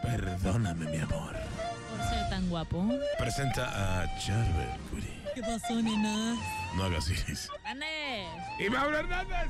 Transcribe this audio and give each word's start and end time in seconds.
Perdóname, 0.00 0.86
mi 0.86 0.98
amor. 0.98 1.34
Por 1.90 2.08
ser 2.08 2.28
tan 2.30 2.48
guapo. 2.48 2.88
Presenta 3.18 4.02
a 4.02 4.16
Charbel 4.16 4.68
Curi. 4.90 5.20
¿Qué 5.34 5.40
pasó, 5.40 5.82
nena? 5.82 6.36
No 6.76 6.84
hagas 6.84 7.10
iris. 7.10 7.48
¡Ande! 7.64 8.26
¡Y 8.60 8.70
Mauro 8.70 8.98
Hernández! 8.98 9.48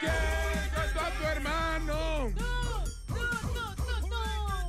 ¿Qué 0.00 0.06
contó 0.72 1.00
a 1.00 1.10
tu 1.10 1.24
hermano? 1.24 2.32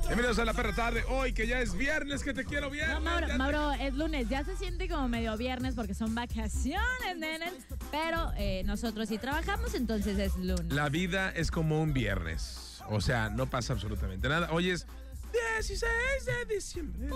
Bienvenidos 0.06 0.38
a 0.40 0.44
la 0.44 0.54
perra 0.54 0.74
tarde. 0.74 1.04
Hoy 1.08 1.32
que 1.32 1.46
ya 1.46 1.60
es 1.60 1.76
viernes, 1.76 2.24
que 2.24 2.32
te 2.32 2.44
quiero 2.44 2.70
bien. 2.70 2.88
No, 2.90 3.00
Mauro, 3.02 3.28
Mauro, 3.36 3.72
es 3.74 3.94
lunes. 3.94 4.28
Ya 4.28 4.42
se 4.42 4.56
siente 4.56 4.88
como 4.88 5.06
medio 5.06 5.36
viernes 5.36 5.76
porque 5.76 5.94
son 5.94 6.12
vacaciones, 6.14 7.16
nenes. 7.16 7.52
Pero 7.90 8.32
eh, 8.36 8.62
nosotros 8.64 9.08
sí 9.08 9.18
trabajamos, 9.18 9.74
entonces 9.74 10.18
es 10.18 10.36
lunes. 10.36 10.72
La 10.72 10.88
vida 10.88 11.30
es 11.30 11.50
como 11.50 11.80
un 11.80 11.92
viernes. 11.92 12.82
O 12.90 13.00
sea, 13.00 13.30
no 13.30 13.46
pasa 13.46 13.72
absolutamente 13.72 14.28
nada. 14.28 14.48
Hoy 14.52 14.70
es 14.70 14.86
16 15.32 15.88
de 16.24 16.54
diciembre. 16.54 17.08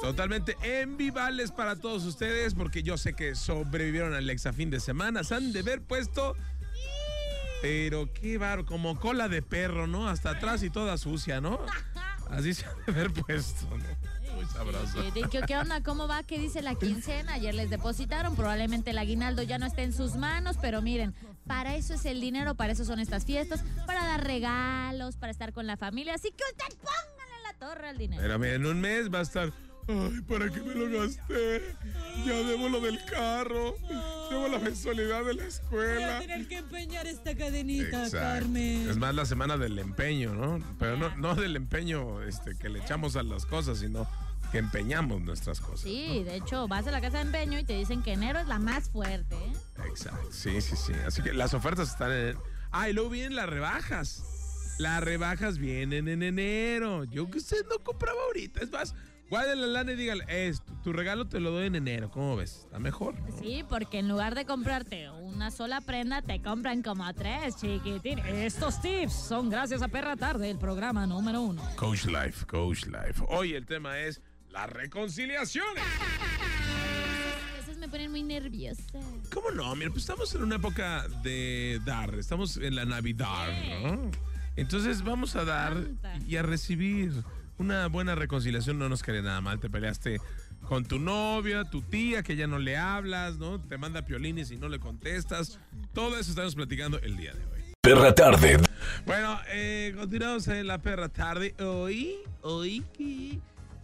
Totalmente 0.00 0.56
envivales 0.62 1.52
para 1.52 1.76
todos 1.76 2.04
ustedes 2.04 2.54
porque 2.54 2.82
yo 2.82 2.96
sé 2.96 3.12
que 3.12 3.34
sobrevivieron 3.34 4.14
al 4.14 4.26
Lexa 4.26 4.52
fin 4.52 4.70
de 4.70 4.80
semana. 4.80 5.24
Se 5.24 5.34
han 5.34 5.52
de 5.52 5.62
ver 5.62 5.82
puesto. 5.82 6.36
Pero 7.62 8.10
qué 8.14 8.38
baro, 8.38 8.64
como 8.64 8.98
cola 8.98 9.28
de 9.28 9.42
perro, 9.42 9.86
¿no? 9.86 10.08
Hasta 10.08 10.30
atrás 10.30 10.62
y 10.62 10.70
toda 10.70 10.96
sucia, 10.96 11.42
¿no? 11.42 11.60
Así 12.30 12.54
se 12.54 12.64
han 12.64 12.76
de 12.86 12.92
ver 12.92 13.12
puesto, 13.12 13.66
¿no? 13.76 13.84
Muy 14.40 14.48
sabroso. 14.48 15.02
Sí, 15.02 15.22
¿Qué, 15.30 15.42
qué 15.46 15.56
onda? 15.58 15.82
¿Cómo 15.82 16.08
va? 16.08 16.22
¿Qué 16.22 16.38
dice 16.38 16.62
la 16.62 16.74
quincena? 16.74 17.34
Ayer 17.34 17.54
les 17.54 17.68
depositaron. 17.68 18.34
Probablemente 18.34 18.92
el 18.92 18.98
aguinaldo 18.98 19.42
ya 19.42 19.58
no 19.58 19.66
esté 19.66 19.82
en 19.82 19.92
sus 19.92 20.16
manos, 20.16 20.56
pero 20.62 20.80
miren, 20.80 21.14
para 21.46 21.76
eso 21.76 21.92
es 21.92 22.06
el 22.06 22.22
dinero, 22.22 22.54
para 22.54 22.72
eso 22.72 22.86
son 22.86 23.00
estas 23.00 23.26
fiestas, 23.26 23.62
para 23.86 24.02
dar 24.06 24.24
regalos, 24.24 25.16
para 25.16 25.30
estar 25.30 25.52
con 25.52 25.66
la 25.66 25.76
familia. 25.76 26.14
Así 26.14 26.30
que 26.30 26.42
usted 26.52 26.74
póngale 26.78 27.42
la 27.44 27.58
torre 27.58 27.88
al 27.90 27.98
dinero. 27.98 28.22
Pero 28.22 28.38
mira, 28.38 28.54
en 28.54 28.64
un 28.64 28.80
mes 28.80 29.12
va 29.12 29.18
a 29.18 29.22
estar. 29.22 29.52
Ay, 29.88 30.20
¿para 30.22 30.48
qué 30.48 30.60
me 30.62 30.74
lo 30.74 31.00
gasté? 31.00 31.76
Ya 32.24 32.34
debo 32.36 32.70
lo 32.70 32.80
del 32.80 33.04
carro. 33.04 33.74
Debo 34.30 34.48
la 34.48 34.58
mensualidad 34.58 35.22
de 35.24 35.34
la 35.34 35.44
escuela. 35.44 36.20
tener 36.20 36.48
que 36.48 36.58
empeñar 36.58 37.06
esta 37.06 37.36
cadenita, 37.36 38.04
Exacto. 38.04 38.18
Carmen. 38.18 38.88
Es 38.88 38.96
más 38.96 39.14
la 39.14 39.26
semana 39.26 39.58
del 39.58 39.78
empeño, 39.78 40.32
¿no? 40.34 40.64
Pero 40.78 40.96
no, 40.96 41.14
no 41.16 41.34
del 41.34 41.56
empeño 41.56 42.22
este, 42.22 42.56
que 42.56 42.70
le 42.70 42.78
echamos 42.78 43.16
a 43.16 43.22
las 43.22 43.44
cosas, 43.44 43.78
sino 43.78 44.06
que 44.50 44.58
empeñamos 44.58 45.20
nuestras 45.22 45.60
cosas. 45.60 45.80
Sí, 45.80 46.22
de 46.24 46.36
hecho, 46.36 46.68
vas 46.68 46.86
a 46.86 46.90
la 46.90 47.00
casa 47.00 47.18
de 47.18 47.24
empeño 47.24 47.58
y 47.58 47.64
te 47.64 47.74
dicen 47.74 48.02
que 48.02 48.12
enero 48.12 48.38
es 48.38 48.46
la 48.46 48.58
más 48.58 48.90
fuerte. 48.90 49.34
¿eh? 49.34 49.52
Exacto. 49.88 50.28
Sí, 50.30 50.60
sí, 50.60 50.76
sí. 50.76 50.92
Así 51.06 51.22
que 51.22 51.32
las 51.32 51.54
ofertas 51.54 51.90
están 51.90 52.12
en. 52.12 52.36
Ah, 52.72 52.88
y 52.88 52.92
luego 52.92 53.10
vienen 53.10 53.36
las 53.36 53.48
rebajas. 53.48 54.76
Las 54.78 55.02
rebajas 55.02 55.58
vienen 55.58 56.08
en 56.08 56.22
enero. 56.22 57.04
Yo 57.04 57.30
que 57.30 57.38
usted 57.38 57.64
no 57.68 57.82
compraba 57.84 58.18
ahorita. 58.28 58.62
Es 58.62 58.70
más, 58.70 58.94
guarde 59.28 59.54
la 59.54 59.66
lana 59.66 59.92
y 59.92 59.96
dígale, 59.96 60.24
esto, 60.28 60.72
tu 60.82 60.92
regalo 60.92 61.28
te 61.28 61.38
lo 61.38 61.50
doy 61.50 61.66
en 61.66 61.74
enero. 61.74 62.10
¿Cómo 62.10 62.36
ves? 62.36 62.62
Está 62.64 62.78
mejor. 62.78 63.18
¿no? 63.20 63.38
Sí, 63.38 63.64
porque 63.68 63.98
en 63.98 64.08
lugar 64.08 64.34
de 64.34 64.46
comprarte 64.46 65.10
una 65.10 65.50
sola 65.50 65.80
prenda, 65.80 66.22
te 66.22 66.40
compran 66.40 66.82
como 66.82 67.12
tres, 67.14 67.56
chiquitín. 67.56 68.18
Estos 68.20 68.80
tips 68.80 69.12
son 69.12 69.50
gracias 69.50 69.82
a 69.82 69.88
Perra 69.88 70.16
Tarde, 70.16 70.50
el 70.50 70.58
programa 70.58 71.06
número 71.06 71.42
uno. 71.42 71.62
Coach 71.76 72.06
Life, 72.06 72.46
Coach 72.46 72.86
Life. 72.86 73.22
Hoy 73.28 73.54
el 73.54 73.66
tema 73.66 73.98
es 73.98 74.20
la 74.52 74.66
reconciliación. 74.66 75.66
Esos 77.60 77.78
me 77.78 77.88
ponen 77.88 78.10
muy 78.10 78.22
nerviosa. 78.22 78.82
¿Cómo 79.32 79.50
no? 79.50 79.74
Mira, 79.76 79.90
pues 79.90 80.02
estamos 80.02 80.34
en 80.34 80.42
una 80.42 80.56
época 80.56 81.06
de 81.22 81.80
dar, 81.84 82.14
estamos 82.14 82.56
en 82.56 82.74
la 82.74 82.84
Navidad, 82.84 83.48
¿no? 83.82 84.10
Entonces 84.56 85.02
vamos 85.02 85.36
a 85.36 85.44
dar 85.44 85.76
y 86.26 86.36
a 86.36 86.42
recibir 86.42 87.12
una 87.58 87.86
buena 87.86 88.14
reconciliación. 88.14 88.78
No 88.78 88.88
nos 88.88 89.02
quede 89.02 89.22
nada 89.22 89.40
mal. 89.40 89.60
Te 89.60 89.70
peleaste 89.70 90.20
con 90.66 90.84
tu 90.84 90.98
novia, 90.98 91.64
tu 91.64 91.82
tía, 91.82 92.22
que 92.22 92.36
ya 92.36 92.46
no 92.46 92.58
le 92.58 92.76
hablas, 92.76 93.38
¿no? 93.38 93.60
Te 93.60 93.78
manda 93.78 94.04
piolines 94.04 94.50
y 94.50 94.56
no 94.56 94.68
le 94.68 94.80
contestas. 94.80 95.58
Todo 95.94 96.18
eso 96.18 96.30
estamos 96.30 96.54
platicando 96.54 96.98
el 96.98 97.16
día 97.16 97.32
de 97.32 97.44
hoy. 97.46 97.60
Perra 97.80 98.14
Tarde. 98.14 98.58
Bueno, 99.06 99.40
eh, 99.48 99.94
continuamos 99.96 100.46
en 100.48 100.66
la 100.66 100.78
perra 100.78 101.08
tarde. 101.08 101.54
Hoy, 101.60 102.16
hoy 102.42 102.84
que 102.92 103.38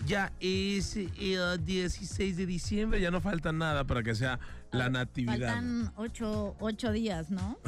ya 0.05 0.33
es 0.41 0.97
el 0.97 1.65
16 1.65 2.37
de 2.37 2.47
diciembre, 2.47 3.01
ya 3.01 3.11
no 3.11 3.21
falta 3.21 3.53
nada 3.53 3.85
para 3.85 4.03
que 4.03 4.15
sea 4.15 4.39
la 4.73 4.91
natividad. 4.91 5.55
Faltan 5.55 5.93
ocho, 5.97 6.57
ocho 6.61 6.93
días, 6.93 7.31
¿no? 7.31 7.59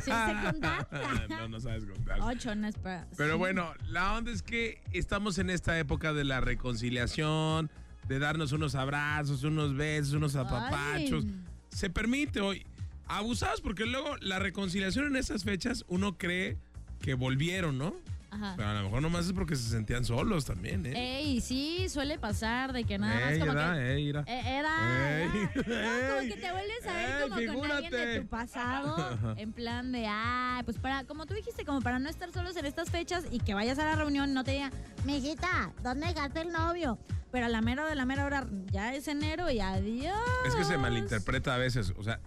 Sí, 0.00 0.10
sé 0.10 0.50
contar. 0.50 0.88
no, 1.28 1.48
no 1.48 1.60
sabes 1.60 1.84
contar. 1.84 2.18
Ocho, 2.22 2.54
no 2.54 2.66
es 2.66 2.76
para... 2.76 3.06
Pero 3.16 3.36
bueno, 3.36 3.74
la 3.88 4.14
onda 4.14 4.30
es 4.30 4.42
que 4.42 4.80
estamos 4.92 5.36
en 5.38 5.50
esta 5.50 5.78
época 5.78 6.12
de 6.12 6.24
la 6.24 6.40
reconciliación, 6.40 7.70
de 8.08 8.18
darnos 8.18 8.52
unos 8.52 8.74
abrazos, 8.74 9.44
unos 9.44 9.76
besos, 9.76 10.14
unos 10.14 10.34
apapachos. 10.34 11.24
Ay. 11.26 11.34
Se 11.68 11.90
permite 11.90 12.40
hoy. 12.40 12.66
Abusados 13.06 13.60
porque 13.60 13.84
luego 13.84 14.16
la 14.20 14.38
reconciliación 14.38 15.06
en 15.06 15.16
esas 15.16 15.44
fechas 15.44 15.84
uno 15.88 16.16
cree 16.16 16.56
que 17.00 17.14
volvieron, 17.14 17.76
¿no? 17.76 17.94
Ajá. 18.34 18.54
Pero 18.56 18.68
a 18.70 18.74
lo 18.74 18.82
mejor 18.84 19.02
nomás 19.02 19.26
es 19.26 19.32
porque 19.34 19.56
se 19.56 19.68
sentían 19.68 20.06
solos 20.06 20.46
también, 20.46 20.86
¿eh? 20.86 21.18
Ey, 21.20 21.40
sí, 21.42 21.86
suele 21.90 22.18
pasar 22.18 22.72
de 22.72 22.84
que 22.84 22.96
nada 22.96 23.14
más 23.26 23.38
como 23.38 23.52
era, 23.52 23.74
que... 23.74 23.92
ey, 23.92 24.08
era. 24.08 24.20
Eh, 24.26 24.42
Era, 24.46 25.22
Ey, 25.24 25.30
era. 25.32 25.50
No, 26.08 26.14
como 26.16 26.28
que 26.34 26.40
te 26.40 26.52
vuelves 26.52 26.86
a 26.88 26.92
ver 26.94 27.22
como 27.22 27.34
con 27.34 27.70
alguien 27.70 27.90
de 27.92 27.98
figúrate. 27.98 28.20
tu 28.22 28.26
pasado, 28.28 29.34
en 29.36 29.52
plan 29.52 29.92
de, 29.92 30.06
ay, 30.08 30.62
pues 30.64 30.78
para, 30.78 31.04
como 31.04 31.26
tú 31.26 31.34
dijiste, 31.34 31.66
como 31.66 31.82
para 31.82 31.98
no 31.98 32.08
estar 32.08 32.32
solos 32.32 32.56
en 32.56 32.64
estas 32.64 32.88
fechas 32.90 33.24
y 33.30 33.38
que 33.38 33.52
vayas 33.52 33.78
a 33.78 33.84
la 33.84 33.96
reunión 33.96 34.30
y 34.30 34.32
no 34.32 34.44
te 34.44 34.52
digan, 34.52 34.72
mijita, 35.04 35.72
¿dónde 35.82 36.06
dejaste 36.06 36.40
el 36.40 36.52
novio? 36.52 36.98
Pero 37.30 37.46
a 37.46 37.48
la 37.50 37.60
mera 37.60 37.86
de 37.86 37.94
la 37.96 38.06
mera 38.06 38.24
hora 38.24 38.46
ya 38.70 38.94
es 38.94 39.08
enero 39.08 39.50
y 39.50 39.60
adiós. 39.60 40.16
Es 40.46 40.54
que 40.54 40.64
se 40.64 40.78
malinterpreta 40.78 41.54
a 41.54 41.58
veces. 41.58 41.92
O 41.98 42.02
sea, 42.02 42.18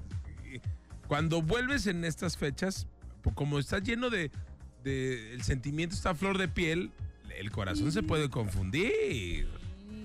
cuando 1.08 1.42
vuelves 1.42 1.88
en 1.88 2.04
estas 2.06 2.38
fechas, 2.38 2.88
como 3.36 3.60
está 3.60 3.80
lleno 3.80 4.10
de, 4.10 4.32
de- 4.86 5.34
el 5.34 5.42
sentimiento 5.44 5.94
está 5.96 6.12
a 6.12 6.16
flor 6.16 6.38
de 6.38 6.48
piel, 6.48 6.92
el 7.38 7.52
corazón 7.52 7.92
se 7.92 8.02
puede 8.04 8.30
confundir. 8.30 9.48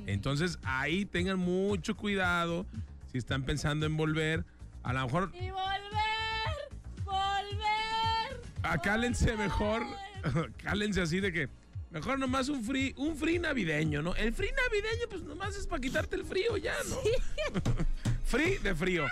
Entonces 0.07 0.59
ahí 0.65 1.05
tengan 1.05 1.39
mucho 1.39 1.97
cuidado 1.97 2.67
si 3.13 3.19
están 3.19 3.45
pensando 3.45 3.87
en 3.87 3.97
volver. 3.97 4.45
A 4.83 4.93
lo 4.95 5.05
mejor 5.05 5.31
Y 5.35 5.51
volver, 5.51 6.59
volver. 7.05 8.41
acálense 8.63 9.37
mejor, 9.37 9.83
cálense 10.63 11.03
así 11.03 11.21
de 11.21 11.33
que 11.33 11.49
mejor 11.91 12.19
nomás 12.19 12.49
un 12.49 12.65
free, 12.65 12.95
un 12.97 13.17
free 13.17 13.39
navideño, 13.39 14.01
¿no? 14.03 14.15
El 14.17 14.33
free 14.33 14.51
navideño 14.51 15.07
pues 15.11 15.23
nomás 15.23 15.55
es 15.57 15.67
para 15.67 15.81
quitarte 15.81 16.17
el 16.17 16.25
frío 16.25 16.57
ya, 16.57 16.75
¿no? 16.89 16.97
free 18.25 18.57
de 18.59 18.75
frío. 18.75 19.07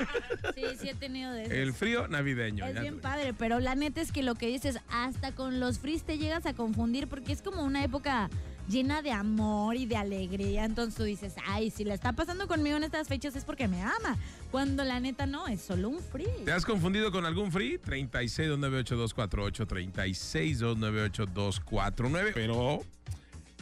Sí, 0.54 0.64
sí 0.78 0.88
he 0.88 0.94
tenido 0.94 1.32
de 1.32 1.42
esos. 1.42 1.54
El 1.54 1.72
frío 1.72 2.08
navideño. 2.08 2.66
Es 2.66 2.74
ya 2.74 2.80
bien 2.80 3.00
padre, 3.00 3.34
pero 3.34 3.60
la 3.60 3.74
neta 3.74 4.00
es 4.00 4.12
que 4.12 4.22
lo 4.22 4.34
que 4.34 4.46
dices, 4.46 4.78
hasta 4.90 5.32
con 5.32 5.60
los 5.60 5.78
fris 5.78 6.02
te 6.02 6.18
llegas 6.18 6.46
a 6.46 6.54
confundir 6.54 7.08
porque 7.08 7.32
es 7.32 7.42
como 7.42 7.64
una 7.64 7.84
época 7.84 8.30
llena 8.70 9.02
de 9.02 9.12
amor 9.12 9.76
y 9.76 9.84
de 9.86 9.96
alegría. 9.96 10.64
Entonces 10.64 10.94
tú 10.94 11.02
dices, 11.04 11.34
ay, 11.46 11.70
si 11.70 11.84
la 11.84 11.94
está 11.94 12.12
pasando 12.12 12.46
conmigo 12.46 12.76
en 12.76 12.84
estas 12.84 13.08
fechas 13.08 13.34
es 13.36 13.44
porque 13.44 13.68
me 13.68 13.82
ama. 13.82 14.16
Cuando 14.50 14.84
la 14.84 15.00
neta 15.00 15.26
no, 15.26 15.46
es 15.48 15.60
solo 15.60 15.90
un 15.90 16.00
free. 16.00 16.24
¿Te 16.44 16.52
has 16.52 16.64
confundido 16.64 17.12
con 17.12 17.26
algún 17.26 17.52
free? 17.52 17.78
36298248, 17.78 19.66
36298249. 19.66 22.32
Pero, 22.34 22.82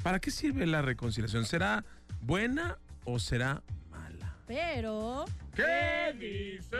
¿para 0.02 0.20
qué 0.20 0.30
sirve 0.30 0.66
la 0.66 0.82
reconciliación? 0.82 1.44
¿Será 1.44 1.84
buena 2.20 2.78
o 3.04 3.18
será 3.18 3.62
mala? 3.90 4.36
Pero. 4.46 5.24
¿Qué 5.58 6.14
dice 6.20 6.76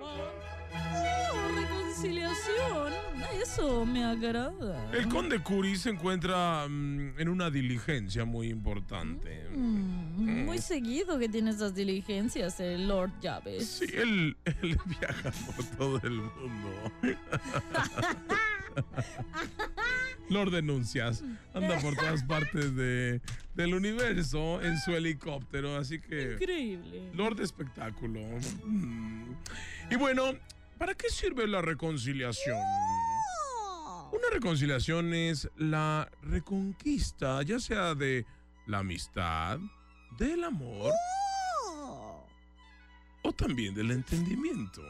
Oh, 0.00 0.24
reconciliación. 1.54 2.94
Eso 3.42 3.84
me 3.84 4.06
agrada. 4.06 4.90
El 4.92 5.06
conde 5.08 5.38
Curi 5.40 5.76
se 5.76 5.90
encuentra 5.90 6.66
mm, 6.66 7.20
en 7.20 7.28
una 7.28 7.50
diligencia 7.50 8.24
muy 8.24 8.48
importante. 8.48 9.48
Mm, 9.54 10.46
muy 10.46 10.60
seguido 10.60 11.18
que 11.18 11.28
tiene 11.28 11.50
esas 11.50 11.74
diligencias, 11.74 12.58
el 12.58 12.88
Lord 12.88 13.12
Llaves. 13.20 13.68
Sí, 13.68 13.84
él, 13.92 14.34
él 14.46 14.78
viaja 14.86 15.30
por 15.54 15.66
todo 15.76 16.00
el 16.04 16.22
mundo. 16.22 16.90
Lord 20.32 20.50
Denuncias 20.50 21.22
anda 21.54 21.78
por 21.80 21.94
todas 21.94 22.22
partes 22.28 22.74
de, 22.74 23.20
del 23.54 23.74
universo 23.74 24.62
en 24.62 24.78
su 24.78 24.92
helicóptero, 24.92 25.76
así 25.76 26.00
que... 26.00 26.34
Increíble. 26.34 27.10
Lord 27.14 27.40
Espectáculo. 27.40 28.20
Mm. 28.64 29.32
Y 29.90 29.96
bueno, 29.96 30.34
¿para 30.78 30.94
qué 30.94 31.08
sirve 31.10 31.46
la 31.46 31.60
reconciliación? 31.60 32.58
Una 34.12 34.28
reconciliación 34.30 35.14
es 35.14 35.48
la 35.56 36.10
reconquista, 36.22 37.42
ya 37.42 37.58
sea 37.58 37.94
de 37.94 38.26
la 38.66 38.78
amistad, 38.78 39.58
del 40.18 40.44
amor 40.44 40.92
o 43.22 43.32
también 43.32 43.74
del 43.74 43.90
entendimiento. 43.90 44.82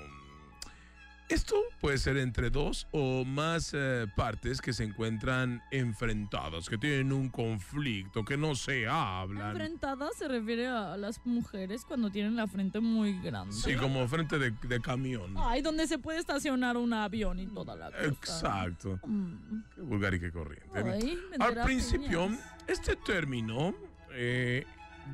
Esto 1.28 1.56
puede 1.80 1.96
ser 1.96 2.18
entre 2.18 2.50
dos 2.50 2.86
o 2.90 3.24
más 3.24 3.72
eh, 3.74 4.06
partes 4.16 4.60
que 4.60 4.72
se 4.74 4.84
encuentran 4.84 5.62
enfrentadas, 5.70 6.68
que 6.68 6.76
tienen 6.76 7.10
un 7.12 7.30
conflicto, 7.30 8.24
que 8.24 8.36
no 8.36 8.54
se 8.54 8.86
hablan. 8.86 9.50
Enfrentada 9.52 10.10
se 10.16 10.28
refiere 10.28 10.66
a 10.66 10.96
las 10.98 11.24
mujeres 11.24 11.84
cuando 11.86 12.10
tienen 12.10 12.36
la 12.36 12.46
frente 12.46 12.80
muy 12.80 13.18
grande. 13.20 13.54
Sí, 13.54 13.74
como 13.76 14.06
frente 14.08 14.38
de, 14.38 14.50
de 14.50 14.80
camión. 14.80 15.34
Ay, 15.38 15.62
donde 15.62 15.86
se 15.86 15.98
puede 15.98 16.18
estacionar 16.18 16.76
un 16.76 16.92
avión 16.92 17.38
y 17.38 17.46
toda 17.46 17.76
la 17.76 17.90
cosa. 17.90 18.04
Exacto. 18.04 19.00
Mm. 19.06 19.62
Qué 19.74 19.80
vulgar 19.80 20.14
y 20.14 20.20
qué 20.20 20.30
corriente. 20.30 20.68
Ay, 20.74 21.18
Al 21.40 21.64
principio, 21.64 22.26
piñas. 22.26 22.40
este 22.66 22.94
término 22.96 23.74
eh, 24.12 24.66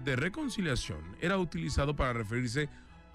de 0.05 0.17
reconciliación 0.17 0.99
era 1.21 1.39
utilizado 1.39 1.95
para 1.95 2.13
referirse 2.13 2.69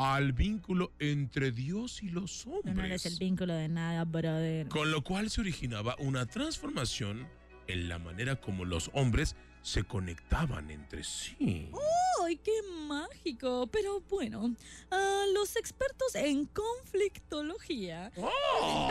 al 0.04 0.34
vínculo 0.34 0.92
entre 1.00 1.52
Dios 1.52 2.04
y 2.04 2.10
los 2.10 2.44
Tú 2.44 2.50
no 2.50 2.58
eres 2.84 3.06
hombres. 3.06 3.06
el 3.06 3.18
vínculo 3.20 3.54
de 3.54 3.70
nada, 3.70 4.04
brother. 4.06 4.68
Con 4.68 4.92
lo 4.92 5.04
cual 5.04 5.30
se 5.30 5.42
originaba 5.42 5.96
una 6.00 6.26
transformación 6.26 7.28
en 7.68 7.88
la 7.90 7.98
manera 8.00 8.36
como 8.36 8.66
los 8.66 8.92
hombres 8.94 9.36
se 9.62 9.84
conectaban 9.86 10.70
entre 10.72 11.04
sí. 11.04 11.70
¡Ay, 12.26 12.38
qué 12.38 12.52
mágico! 12.88 13.68
Pero 13.72 14.02
bueno, 14.10 14.56
ah, 14.92 15.26
los 15.34 15.56
expertos 15.56 16.16
en 16.16 16.46
conflictología. 16.46 18.12
¡Oh! 18.18 18.90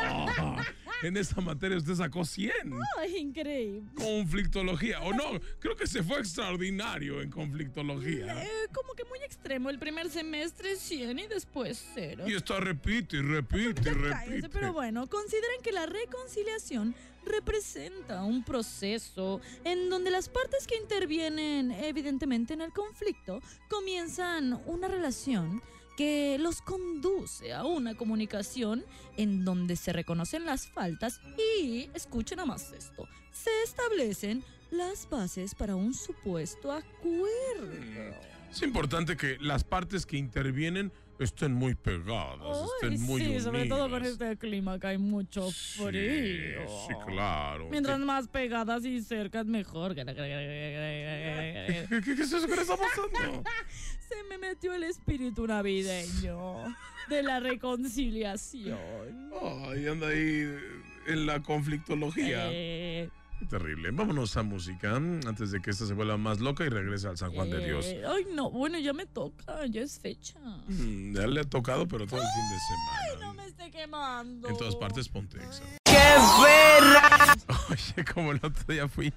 en 1.03 1.17
esa 1.17 1.41
materia 1.41 1.79
usted 1.79 1.95
sacó 1.95 2.25
100. 2.25 2.53
¡Ay, 2.99 3.17
increíble! 3.17 3.91
Conflictología. 3.97 5.01
O 5.01 5.13
no, 5.13 5.41
creo 5.59 5.77
que 5.77 5.87
se 5.87 6.03
fue 6.03 6.19
extraordinario 6.19 7.21
en 7.23 7.31
conflictología. 7.31 8.43
Eh, 8.43 8.69
como 8.73 8.95
que 8.95 9.05
muy 9.05 9.19
extremo. 9.21 9.71
El 9.71 9.79
primer 9.79 10.11
semestre 10.11 10.77
100 10.77 11.19
y 11.19 11.27
después 11.27 11.85
cero. 11.95 12.25
Y 12.29 12.35
está 12.35 12.61
repite 12.61 13.17
y 13.17 13.23
repite 13.23 13.91
y 13.91 13.95
repite. 13.95 14.49
pero 14.49 14.73
bueno, 14.73 15.07
consideren 15.09 15.63
que 15.63 15.73
la 15.73 15.87
reconciliación 15.87 16.95
representa 17.25 18.25
un 18.25 18.45
proceso 18.45 19.41
en 19.65 19.89
donde 19.89 20.11
las 20.11 20.29
partes 20.29 20.67
que 20.67 20.77
intervienen 20.77 21.71
evidentemente 21.73 22.55
en 22.55 22.63
el 22.63 22.73
conflicto 22.73 23.41
comienzan 23.69 24.61
una 24.67 24.89
relación 24.89 25.63
que 25.97 26.39
los 26.41 26.63
conduce 26.63 27.53
a 27.53 27.65
una 27.65 27.95
comunicación 27.95 28.85
en 29.17 29.45
donde 29.45 29.77
se 29.77 29.93
reconocen 29.93 30.47
las 30.47 30.69
faltas 30.69 31.21
y, 31.39 31.91
escuchen 31.95 32.37
nada 32.37 32.47
más 32.47 32.73
esto, 32.73 33.07
se 33.31 33.51
establecen 33.65 34.43
las 34.71 35.09
bases 35.09 35.55
para 35.55 35.77
un 35.77 35.93
supuesto 35.93 36.73
acuerdo. 36.73 38.17
Es 38.51 38.63
importante 38.63 39.17
que 39.17 39.37
las 39.41 39.65
partes 39.65 40.07
que 40.07 40.17
intervienen 40.17 40.93
estén 41.25 41.53
muy 41.53 41.75
pegadas, 41.75 42.41
Ay, 42.43 42.89
estén 42.91 43.03
muy 43.03 43.21
sí, 43.21 43.41
sobre 43.41 43.67
todo 43.67 43.89
con 43.89 43.95
unidas. 44.01 44.13
este 44.13 44.37
clima 44.39 44.79
que 44.79 44.87
hay 44.89 44.99
mucho 44.99 45.51
frío. 45.51 46.69
Sí, 46.89 46.95
claro. 47.07 47.69
Mientras 47.71 47.99
¿Qué, 47.99 48.05
más 48.05 48.29
pegadas 48.29 48.85
y 48.85 49.01
cercas, 49.03 49.47
mejor. 49.47 49.95
Se 49.95 50.05
qué- 50.05 50.15
qué- 51.89 52.01
qué 52.03 52.13
es 52.13 52.21
eso 52.33 52.47
que 52.47 52.57
le 52.57 52.63
está 52.63 52.77
pasando? 52.77 53.43
me 54.29 54.39
metió 54.39 54.75
el 54.75 54.85
espíritu 54.85 55.47
navideño 55.47 56.65
de 57.09 57.23
la 57.23 57.41
reconciliación. 57.41 58.79
Ay, 59.67 59.87
anda 59.89 60.09
ahí 60.09 60.49
en 61.07 61.27
la 61.27 61.41
conflictología. 61.43 62.49
Eh, 62.53 62.82
Qué 63.43 63.49
terrible. 63.49 63.91
Vámonos 63.91 64.37
a 64.37 64.45
música 64.45 64.95
antes 64.95 65.51
de 65.51 65.61
que 65.61 65.71
esta 65.71 65.85
se 65.85 65.95
vuelva 65.95 66.17
más 66.17 66.39
loca 66.39 66.65
y 66.65 66.69
regrese 66.69 67.09
al 67.09 67.19
San 67.19 67.33
Juan 67.33 67.51
de 67.51 67.65
Dios. 67.65 67.87
eh, 67.87 68.03
Ay, 68.07 68.25
no, 68.33 68.51
bueno, 68.51 68.79
ya 68.79 68.93
me 68.93 69.05
toca, 69.05 69.67
ya 69.67 69.81
es 69.83 69.99
fecha. 69.99 70.39
Mm, 70.69 71.17
ya 71.17 71.27
le 71.27 71.41
ha 71.41 71.45
tocado, 71.45 71.89
pero 71.89 72.07
todo 72.07 72.21
el 72.21 72.27
fin 72.27 72.49
de 72.51 72.55
No 72.55 73.13
semana. 73.19 73.35
me 73.35 73.47
esté 73.49 73.71
quemando. 73.73 74.49
En 74.49 74.57
todas 74.57 74.77
partes, 74.77 75.09
Pontexa. 75.09 75.65
¡Qué 75.85 75.93
verra! 75.93 77.35
Oye, 77.71 78.05
como 78.15 78.31
el 78.31 78.41
otro 78.45 78.63
día 78.73 78.87
fui, 78.87 79.13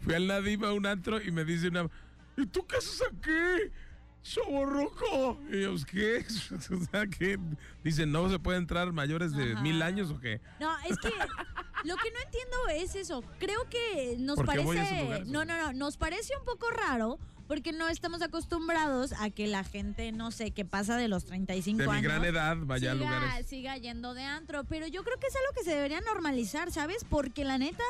fui 0.00 0.14
al 0.14 0.26
Nadiva 0.26 0.68
a 0.68 0.72
un 0.72 0.86
antro 0.86 1.20
y 1.22 1.30
me 1.30 1.44
dice 1.44 1.68
una, 1.68 1.86
¿y 2.38 2.46
tú 2.46 2.66
qué 2.66 2.76
haces 2.76 3.02
aquí? 3.02 3.70
¡Chaborroco! 4.34 5.38
Y 5.52 5.62
yo, 5.62 5.74
¿qué? 5.90 6.24
O 6.74 6.84
sea, 6.90 7.06
¿qué? 7.06 7.38
Dicen, 7.84 8.10
¿no 8.12 8.28
se 8.30 8.38
puede 8.38 8.58
entrar 8.58 8.92
mayores 8.92 9.32
de 9.32 9.52
Ajá. 9.52 9.62
mil 9.62 9.80
años 9.82 10.10
o 10.10 10.18
qué? 10.20 10.40
No, 10.60 10.76
es 10.80 10.96
que 10.98 11.08
lo 11.84 11.96
que 11.96 12.10
no 12.10 12.18
entiendo 12.24 12.56
es 12.74 12.94
eso. 12.96 13.22
Creo 13.38 13.68
que 13.68 14.16
nos 14.18 14.36
¿Por 14.36 14.48
qué 14.52 14.58
voy 14.60 14.76
a 14.78 14.82
esos 14.82 14.90
parece. 14.90 15.04
lugares? 15.04 15.28
No, 15.28 15.44
no, 15.44 15.56
no. 15.56 15.72
Nos 15.72 15.96
parece 15.96 16.32
un 16.38 16.44
poco 16.44 16.70
raro 16.70 17.18
porque 17.46 17.72
no 17.72 17.88
estamos 17.88 18.22
acostumbrados 18.22 19.12
a 19.12 19.30
que 19.30 19.46
la 19.46 19.62
gente, 19.62 20.10
no 20.10 20.32
sé, 20.32 20.50
que 20.50 20.64
pasa 20.64 20.96
de 20.96 21.06
los 21.06 21.24
35 21.26 21.78
De 21.82 21.86
mi 21.86 21.92
años. 21.92 22.02
gran 22.02 22.24
edad, 22.24 22.56
vaya 22.60 22.92
a 22.92 22.94
lugares. 22.94 23.46
siga 23.46 23.76
yendo 23.76 24.14
de 24.14 24.24
antro. 24.24 24.64
Pero 24.64 24.86
yo 24.88 25.04
creo 25.04 25.18
que 25.18 25.28
es 25.28 25.36
algo 25.36 25.52
que 25.56 25.62
se 25.64 25.70
debería 25.76 26.00
normalizar, 26.00 26.72
¿sabes? 26.72 27.04
Porque 27.08 27.44
la 27.44 27.58
neta, 27.58 27.84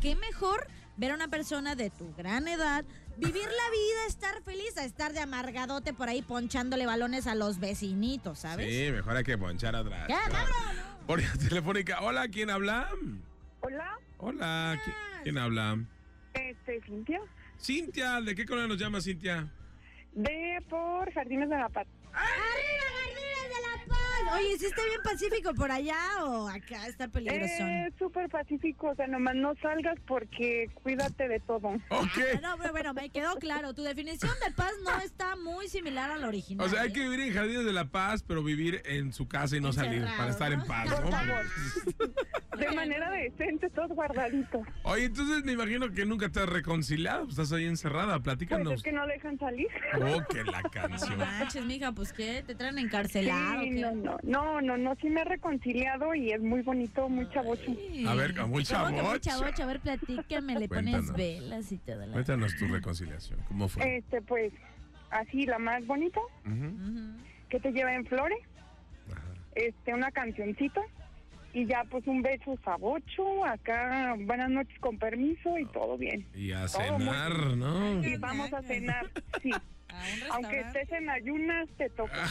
qué 0.00 0.16
mejor 0.16 0.66
ver 0.96 1.10
a 1.12 1.14
una 1.14 1.28
persona 1.28 1.74
de 1.74 1.90
tu 1.90 2.14
gran 2.14 2.46
edad 2.48 2.84
vivir 3.16 3.44
la 3.44 3.70
vida, 3.70 4.06
estar 4.08 4.42
feliz, 4.42 4.76
a 4.76 4.84
estar 4.84 5.12
de 5.12 5.20
amargadote 5.20 5.92
por 5.92 6.08
ahí 6.08 6.22
ponchándole 6.22 6.86
balones 6.86 7.26
a 7.26 7.34
los 7.34 7.58
vecinitos, 7.60 8.40
¿sabes? 8.40 8.66
Sí, 8.72 8.90
mejor 8.92 9.16
hay 9.16 9.24
que 9.24 9.38
ponchar 9.38 9.76
atrás. 9.76 10.08
Ya. 10.08 10.20
Por 11.06 11.20
telefónica. 11.48 12.00
Hola, 12.02 12.28
¿quién 12.28 12.50
habla? 12.50 12.88
Hola, 13.60 13.98
Hola, 14.18 14.78
¿qui- 14.84 15.22
¿quién 15.22 15.38
habla? 15.38 15.78
este, 16.34 16.80
Cintia, 16.82 17.20
Cintia, 17.60 18.20
¿de 18.20 18.34
qué 18.34 18.44
colonia 18.44 18.68
nos 18.68 18.78
llama 18.78 19.00
Cintia? 19.00 19.48
de 20.12 20.58
por 20.68 21.12
Jardines 21.12 21.48
de 21.48 21.56
la 21.56 21.68
Paz. 21.68 21.86
¡Arriba, 22.12 22.22
Jardines 22.22 22.34
de 22.34 22.42
la 22.42 23.08
Paz! 23.08 23.13
Oye, 24.32 24.58
¿sí 24.58 24.66
está 24.66 24.82
bien 24.84 25.00
pacífico 25.02 25.54
por 25.54 25.70
allá 25.70 25.96
o 26.24 26.48
acá 26.48 26.86
está 26.86 27.08
peligroso? 27.08 27.66
Es 27.66 27.94
súper 27.98 28.28
pacífico, 28.28 28.88
o 28.88 28.94
sea, 28.94 29.06
nomás 29.06 29.34
no 29.36 29.54
salgas 29.62 29.98
porque 30.06 30.68
cuídate 30.82 31.28
de 31.28 31.40
todo. 31.40 31.68
Ok. 31.90 32.18
No, 32.42 32.56
bueno, 32.56 32.72
bueno, 32.72 32.94
me 32.94 33.10
quedó 33.10 33.34
claro. 33.36 33.74
Tu 33.74 33.82
definición 33.82 34.32
de 34.44 34.52
paz 34.52 34.72
no 34.84 34.98
está 35.00 35.36
muy 35.36 35.68
similar 35.68 36.10
a 36.10 36.16
la 36.16 36.28
original. 36.28 36.66
O 36.66 36.68
sea, 36.68 36.82
hay 36.82 36.90
¿eh? 36.90 36.92
que 36.92 37.00
vivir 37.00 37.20
en 37.20 37.32
Jardines 37.34 37.64
de 37.64 37.72
la 37.72 37.86
Paz, 37.86 38.22
pero 38.26 38.42
vivir 38.42 38.82
en 38.86 39.12
su 39.12 39.28
casa 39.28 39.56
y 39.56 39.60
no 39.60 39.72
salir 39.72 40.04
para 40.16 40.30
estar 40.30 40.52
en 40.52 40.60
¿no? 40.60 40.66
paz. 40.66 40.92
Por 40.92 41.04
¿no? 41.04 41.10
favor. 41.10 41.44
De 42.58 42.70
manera 42.70 43.10
decente, 43.10 43.68
todo 43.70 43.88
guardadito. 43.88 44.62
Oye, 44.84 45.06
entonces 45.06 45.44
me 45.44 45.52
imagino 45.52 45.90
que 45.90 46.06
nunca 46.06 46.28
te 46.28 46.38
has 46.38 46.48
reconciliado. 46.48 47.26
Estás 47.28 47.50
ahí 47.52 47.64
encerrada. 47.66 48.12
Pues 48.14 48.22
Platícanos. 48.22 48.74
es 48.74 48.82
que 48.84 48.92
no 48.92 49.04
dejan 49.08 49.36
salir. 49.40 49.66
Oh, 50.00 50.22
que 50.32 50.44
la 50.44 50.62
No 50.62 50.70
canción. 50.70 51.18
manches, 51.18 51.64
mija, 51.64 51.90
pues 51.92 52.12
¿qué? 52.12 52.44
¿Te 52.46 52.54
traen 52.54 52.78
encarcelado? 52.78 53.62
no, 53.66 53.92
no, 53.92 54.13
no, 54.22 54.60
no, 54.60 54.76
no, 54.76 54.94
sí 55.00 55.08
me 55.08 55.22
he 55.22 55.24
reconciliado 55.24 56.14
y 56.14 56.30
es 56.30 56.40
muy 56.40 56.62
bonito, 56.62 57.08
muy 57.08 57.28
chavocho. 57.30 57.70
A 58.06 58.14
ver, 58.14 58.32
muy 58.32 58.34
¿cómo 58.34 58.46
que 58.46 58.48
muy 58.48 58.64
chavocho? 58.64 59.18
chavocho? 59.18 59.62
A 59.62 59.66
ver, 59.66 59.80
platícame, 59.80 60.58
le 60.58 60.68
pones 60.68 61.12
velas 61.12 61.72
y 61.72 61.78
todo. 61.78 62.06
La... 62.06 62.12
Cuéntanos 62.12 62.56
tu 62.56 62.66
reconciliación. 62.66 63.40
¿Cómo 63.48 63.68
fue? 63.68 63.96
Este, 63.98 64.22
pues, 64.22 64.52
así, 65.10 65.44
la 65.46 65.58
más 65.58 65.84
bonita, 65.86 66.20
Ujú. 66.44 66.64
Ujú. 66.66 67.18
que 67.48 67.60
te 67.60 67.72
lleva 67.72 67.94
en 67.94 68.04
flores, 68.06 68.38
Ajá. 69.10 69.34
este, 69.54 69.94
una 69.94 70.10
cancioncita 70.10 70.80
y 71.52 71.66
ya 71.66 71.84
pues 71.88 72.04
un 72.08 72.20
beso 72.20 72.58
sabocho, 72.64 73.44
acá 73.44 74.16
buenas 74.18 74.50
noches 74.50 74.76
con 74.80 74.98
permiso 74.98 75.56
y 75.58 75.64
todo 75.66 75.96
bien. 75.96 76.26
Y 76.34 76.50
a 76.52 76.66
Todo 76.66 76.82
cenar, 76.98 77.56
¿no? 77.56 78.04
Y 78.04 78.16
vamos 78.16 78.52
a 78.52 78.60
cenar, 78.62 79.06
sí. 79.42 79.52
Aunque 80.30 80.60
estés 80.60 80.90
en 80.92 81.10
ayunas, 81.10 81.68
te 81.76 81.90
toca. 81.90 82.28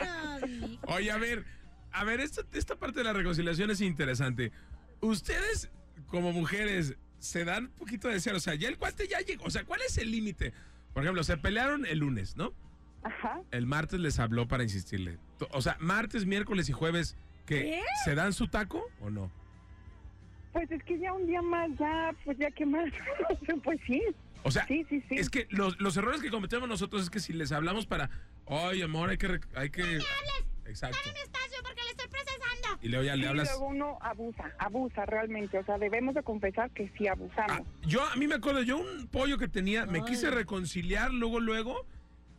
Vámonos, 0.00 0.48
mija. 0.50 0.86
Oye, 0.86 1.10
a 1.10 1.18
ver, 1.18 1.44
a 1.92 2.04
ver, 2.04 2.20
esta, 2.20 2.42
esta 2.52 2.76
parte 2.76 3.00
de 3.00 3.04
la 3.04 3.12
reconciliación 3.12 3.70
es 3.70 3.80
interesante. 3.80 4.52
Ustedes, 5.00 5.70
como 6.06 6.32
mujeres, 6.32 6.96
se 7.18 7.44
dan 7.44 7.66
un 7.66 7.72
poquito 7.72 8.08
de 8.08 8.20
cero. 8.20 8.36
O 8.36 8.40
sea, 8.40 8.54
ya 8.54 8.68
el 8.68 8.78
cuate 8.78 9.08
ya 9.08 9.20
llegó. 9.20 9.44
O 9.44 9.50
sea, 9.50 9.64
¿cuál 9.64 9.80
es 9.82 9.98
el 9.98 10.10
límite? 10.10 10.52
Por 10.92 11.02
ejemplo, 11.02 11.24
se 11.24 11.36
pelearon 11.36 11.86
el 11.86 11.98
lunes, 11.98 12.36
¿no? 12.36 12.52
Ajá. 13.02 13.40
El 13.50 13.66
martes 13.66 14.00
les 14.00 14.18
habló 14.18 14.48
para 14.48 14.62
insistirle. 14.62 15.18
O 15.50 15.60
sea, 15.60 15.76
martes, 15.80 16.24
miércoles 16.24 16.68
y 16.68 16.72
jueves, 16.72 17.16
¿que 17.46 17.60
¿Qué? 17.60 17.82
¿Se 18.04 18.14
dan 18.14 18.32
su 18.32 18.48
taco 18.48 18.90
o 19.00 19.10
no? 19.10 19.30
Pues 20.54 20.70
es 20.70 20.82
que 20.84 20.98
ya 21.00 21.12
un 21.12 21.26
día 21.26 21.42
más, 21.42 21.68
ya, 21.78 22.14
pues 22.24 22.38
ya 22.38 22.48
que 22.52 22.64
más. 22.64 22.88
pues 23.64 23.78
sí. 23.86 24.00
O 24.44 24.50
sea, 24.52 24.64
Sí, 24.68 24.86
sí, 24.88 25.02
sí. 25.08 25.16
es 25.16 25.28
que 25.28 25.48
los, 25.50 25.80
los 25.80 25.96
errores 25.96 26.20
que 26.22 26.30
cometemos 26.30 26.68
nosotros 26.68 27.02
es 27.02 27.10
que 27.10 27.18
si 27.18 27.32
les 27.32 27.50
hablamos 27.50 27.86
para, 27.86 28.08
ay, 28.46 28.82
amor, 28.82 29.10
hay 29.10 29.18
que... 29.18 29.40
Hay 29.56 29.70
que... 29.70 29.82
Exacto. 30.66 30.96
espacio 31.06 31.58
porque 31.62 31.82
le 31.82 31.90
estoy 31.90 32.06
procesando. 32.08 32.78
Y 32.82 32.88
luego 32.88 33.04
ya 33.04 33.16
le 33.16 33.26
hablas... 33.26 33.48
luego 33.50 33.66
uno 33.66 33.98
abusa, 34.00 34.44
abusa 34.58 35.04
realmente. 35.06 35.58
O 35.58 35.64
sea, 35.64 35.76
debemos 35.76 36.14
de 36.14 36.22
confesar 36.22 36.70
que 36.70 36.88
sí 36.96 37.08
abusamos. 37.08 37.50
Ah, 37.50 37.62
yo, 37.82 38.02
a 38.04 38.14
mí 38.14 38.28
me 38.28 38.36
acuerdo, 38.36 38.62
yo 38.62 38.78
un 38.78 39.08
pollo 39.08 39.36
que 39.38 39.48
tenía, 39.48 39.86
me 39.86 40.04
quise 40.04 40.30
reconciliar 40.30 41.12
luego, 41.12 41.40
luego, 41.40 41.84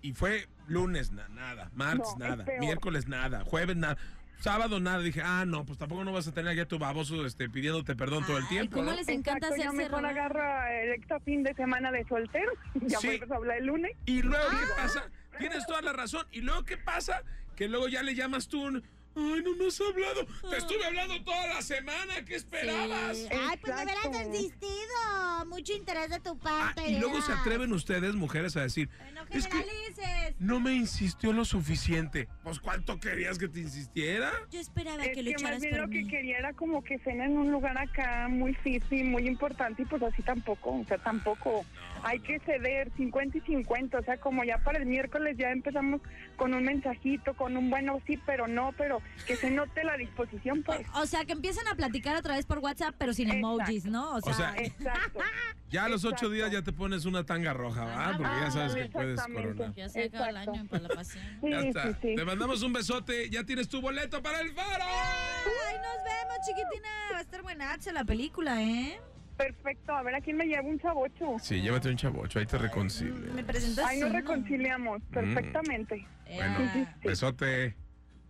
y 0.02 0.14
fue 0.14 0.48
lunes, 0.68 1.12
na- 1.12 1.28
nada, 1.30 1.70
martes, 1.76 2.08
No, 2.18 2.28
nada, 2.30 2.46
miércoles, 2.60 3.08
nada, 3.08 3.44
jueves, 3.44 3.76
nada, 3.76 3.98
sábado, 4.40 4.80
nada. 4.80 5.00
Dije, 5.00 5.22
ah, 5.24 5.44
no, 5.46 5.66
pues 5.66 5.78
tampoco 5.78 6.04
no 6.04 6.12
vas 6.14 6.28
a 6.28 6.32
tener 6.34 6.56
ya 6.56 6.66
tu 6.66 6.78
baboso 6.80 7.26
este, 7.26 7.50
pidiéndote 7.50 7.96
perdón 7.96 8.26
todo 8.26 8.38
el 8.38 8.48
tiempo. 8.48 8.78
¿cómo 8.78 8.92
¿no? 8.92 8.96
les 8.96 9.08
encanta 9.08 9.48
Exacto, 9.48 9.56
hacerse 9.56 9.78
mejor 9.78 10.02
rogar? 10.02 10.12
agarra 10.18 10.82
el 10.84 10.92
extra 10.94 11.20
fin 11.22 11.44
de 11.44 11.54
semana 11.56 11.92
de 11.92 12.06
soltero. 12.08 12.52
Ya 12.82 13.00
Sí. 13.00 13.08
vuelves 13.08 13.32
a 13.32 13.36
hablar 13.36 13.58
el 13.58 13.66
lunes. 13.66 13.92
Y 14.06 14.22
luego, 14.22 14.46
¿qué 14.50 14.82
pasa? 14.82 15.10
Tienes 15.38 15.66
toda 15.66 15.82
la 15.82 15.94
razón. 15.94 16.26
Y 16.32 16.42
luego, 16.42 16.64
¿qué 16.64 16.78
pasa? 16.78 17.22
Que 17.56 17.68
luego 17.68 17.88
ya 17.88 18.04
le 18.04 18.16
llamas 18.16 18.48
tú 18.48 18.62
un, 18.64 18.84
ay, 19.16 19.42
no 19.44 19.56
me 19.56 19.68
has 19.68 19.82
hablado. 19.82 20.26
Te 20.50 20.58
estuve 20.58 20.86
hablando 20.86 21.24
toda 21.24 21.48
la 21.48 21.62
semana, 21.62 22.24
¿qué 22.26 22.36
esperabas? 22.36 23.18
Sí. 23.18 23.28
Ay, 23.32 23.58
pues 23.62 23.76
veras 23.76 24.06
has 24.06 24.26
insistido. 24.28 25.46
Mucho 25.48 25.74
interés 25.74 26.10
de 26.10 26.20
tu 26.20 26.32
Ah, 26.44 26.74
parte. 26.76 26.88
y 26.90 27.00
luego 27.00 27.22
se 27.22 27.32
atreven 27.32 27.72
ustedes, 27.74 28.16
mujeres, 28.16 28.56
a 28.58 28.62
decir, 28.62 28.90
No 29.14 29.22
es 29.32 29.48
que 29.48 30.36
no 30.40 30.60
me 30.60 30.74
insistió 30.74 31.34
lo 31.34 31.46
suficiente. 31.46 32.28
Pues, 32.44 32.60
¿cuánto 32.60 33.00
querías 33.00 33.38
que 33.38 33.48
te 33.48 33.60
insistiera? 33.60 34.32
Yo 34.52 34.60
esperaba 34.60 35.04
Es 35.06 35.14
que 35.16 35.24
lo 35.24 35.30
que 35.30 35.34
más 35.34 35.42
echaras 35.42 35.62
bien 35.62 35.76
por 35.76 35.82
lo 35.86 35.90
que 35.90 36.08
quería 36.08 36.38
era 36.40 36.54
como 36.54 36.84
que 36.84 37.00
cena 37.00 37.26
en 37.26 37.38
un 37.38 37.52
lugar 37.52 37.78
acá 37.78 38.28
muy 38.30 38.54
fifi, 38.56 39.04
muy 39.04 39.28
importante 39.28 39.84
y 39.84 39.86
pues 39.86 40.02
así 40.04 40.22
tampoco, 40.24 40.72
o 40.72 40.86
sea, 40.86 40.98
tampoco. 40.98 41.66
Hay 42.08 42.20
que 42.20 42.40
ceder 42.42 42.92
50 42.98 43.40
y 43.40 43.42
50, 43.42 43.98
o 43.98 44.04
sea, 44.04 44.18
como 44.18 44.44
ya 44.44 44.60
para 44.60 44.78
el 44.78 44.86
miércoles 44.86 45.36
ya 45.40 45.50
empezamos 45.50 46.02
con 46.38 46.54
un 46.54 46.64
mensajito, 46.64 47.34
con 47.34 47.58
un 47.58 47.70
bueno 47.72 48.00
sí, 48.06 48.20
pero 48.28 48.48
no, 48.48 48.74
pero 48.78 49.02
que 49.26 49.36
se 49.36 49.50
note 49.50 49.84
la 49.84 49.98
disposición, 49.98 50.62
pues. 50.64 50.86
O 50.94 51.08
sea, 51.08 51.26
que 51.26 51.32
empiezan 51.34 51.68
a 51.68 51.74
platicar 51.74 52.16
otra 52.16 52.36
vez 52.36 52.46
por 52.46 52.60
WhatsApp, 52.60 52.94
pero 53.00 53.12
sin 53.14 53.30
Exacto. 53.30 53.48
emojis, 53.48 53.86
¿no? 53.86 54.12
O 54.16 54.22
sea, 54.22 54.34
sea, 54.36 54.56
Exacto. 54.58 55.20
Ya 55.72 55.86
a 55.86 55.90
los 55.90 56.06
ocho 56.06 56.14
Exacto. 56.28 56.30
días 56.30 56.52
ya 56.52 56.62
te 56.62 56.72
pones 56.72 57.06
una 57.06 57.26
tanga 57.26 57.52
roja, 57.52 57.84
¿va? 57.86 58.10
Ah, 58.10 58.14
Porque 58.16 58.32
ya 58.40 58.52
sabes 58.52 58.76
que 58.76 58.82
ándale, 58.84 58.90
puedes 58.92 59.12
exactamente. 59.14 59.54
coronar. 59.56 59.76
ya 59.76 59.90
se 59.90 60.04
acaba 60.04 60.30
el 60.30 60.38
año 60.38 60.66
para 60.70 60.84
la 60.84 60.90
pasión. 60.90 61.24
Sí, 61.42 61.50
Ya 61.50 61.60
está. 61.62 61.94
sí. 62.02 62.16
Te 62.16 62.24
mandamos 62.24 62.62
un 62.62 62.72
besote. 62.72 63.30
Ya 63.32 63.44
tienes 63.44 63.68
tu 63.68 63.82
boleto 63.82 64.22
para 64.22 64.42
el 64.42 64.52
faro. 64.52 64.86
Ay, 64.88 65.76
nos 65.78 66.04
vemos, 66.06 66.38
chiquitina. 66.46 66.90
Va 67.14 67.18
a 67.18 67.22
estar 67.22 67.42
buenaza 67.42 67.92
la 67.94 68.06
película, 68.06 68.62
¿eh? 68.62 69.02
Perfecto, 69.38 69.94
a 69.94 70.02
ver 70.04 70.16
a 70.16 70.22
quién 70.22 70.38
me 70.38 70.46
lleva 70.46 70.62
un 70.68 70.80
chavocho. 70.80 71.36
Sí, 71.42 71.62
llévate 71.62 71.90
un 71.90 71.98
chavocho, 71.98 72.40
ahí 72.40 72.46
te 72.46 72.58
reconcilio. 72.58 73.34
Me 73.34 73.44
presentas 73.44 73.86
Ay, 73.88 74.00
nos 74.00 74.12
reconciliamos 74.14 75.02
perfectamente. 75.12 76.08
Bueno, 76.26 76.60
Eh, 76.60 76.88
besote. 77.04 77.76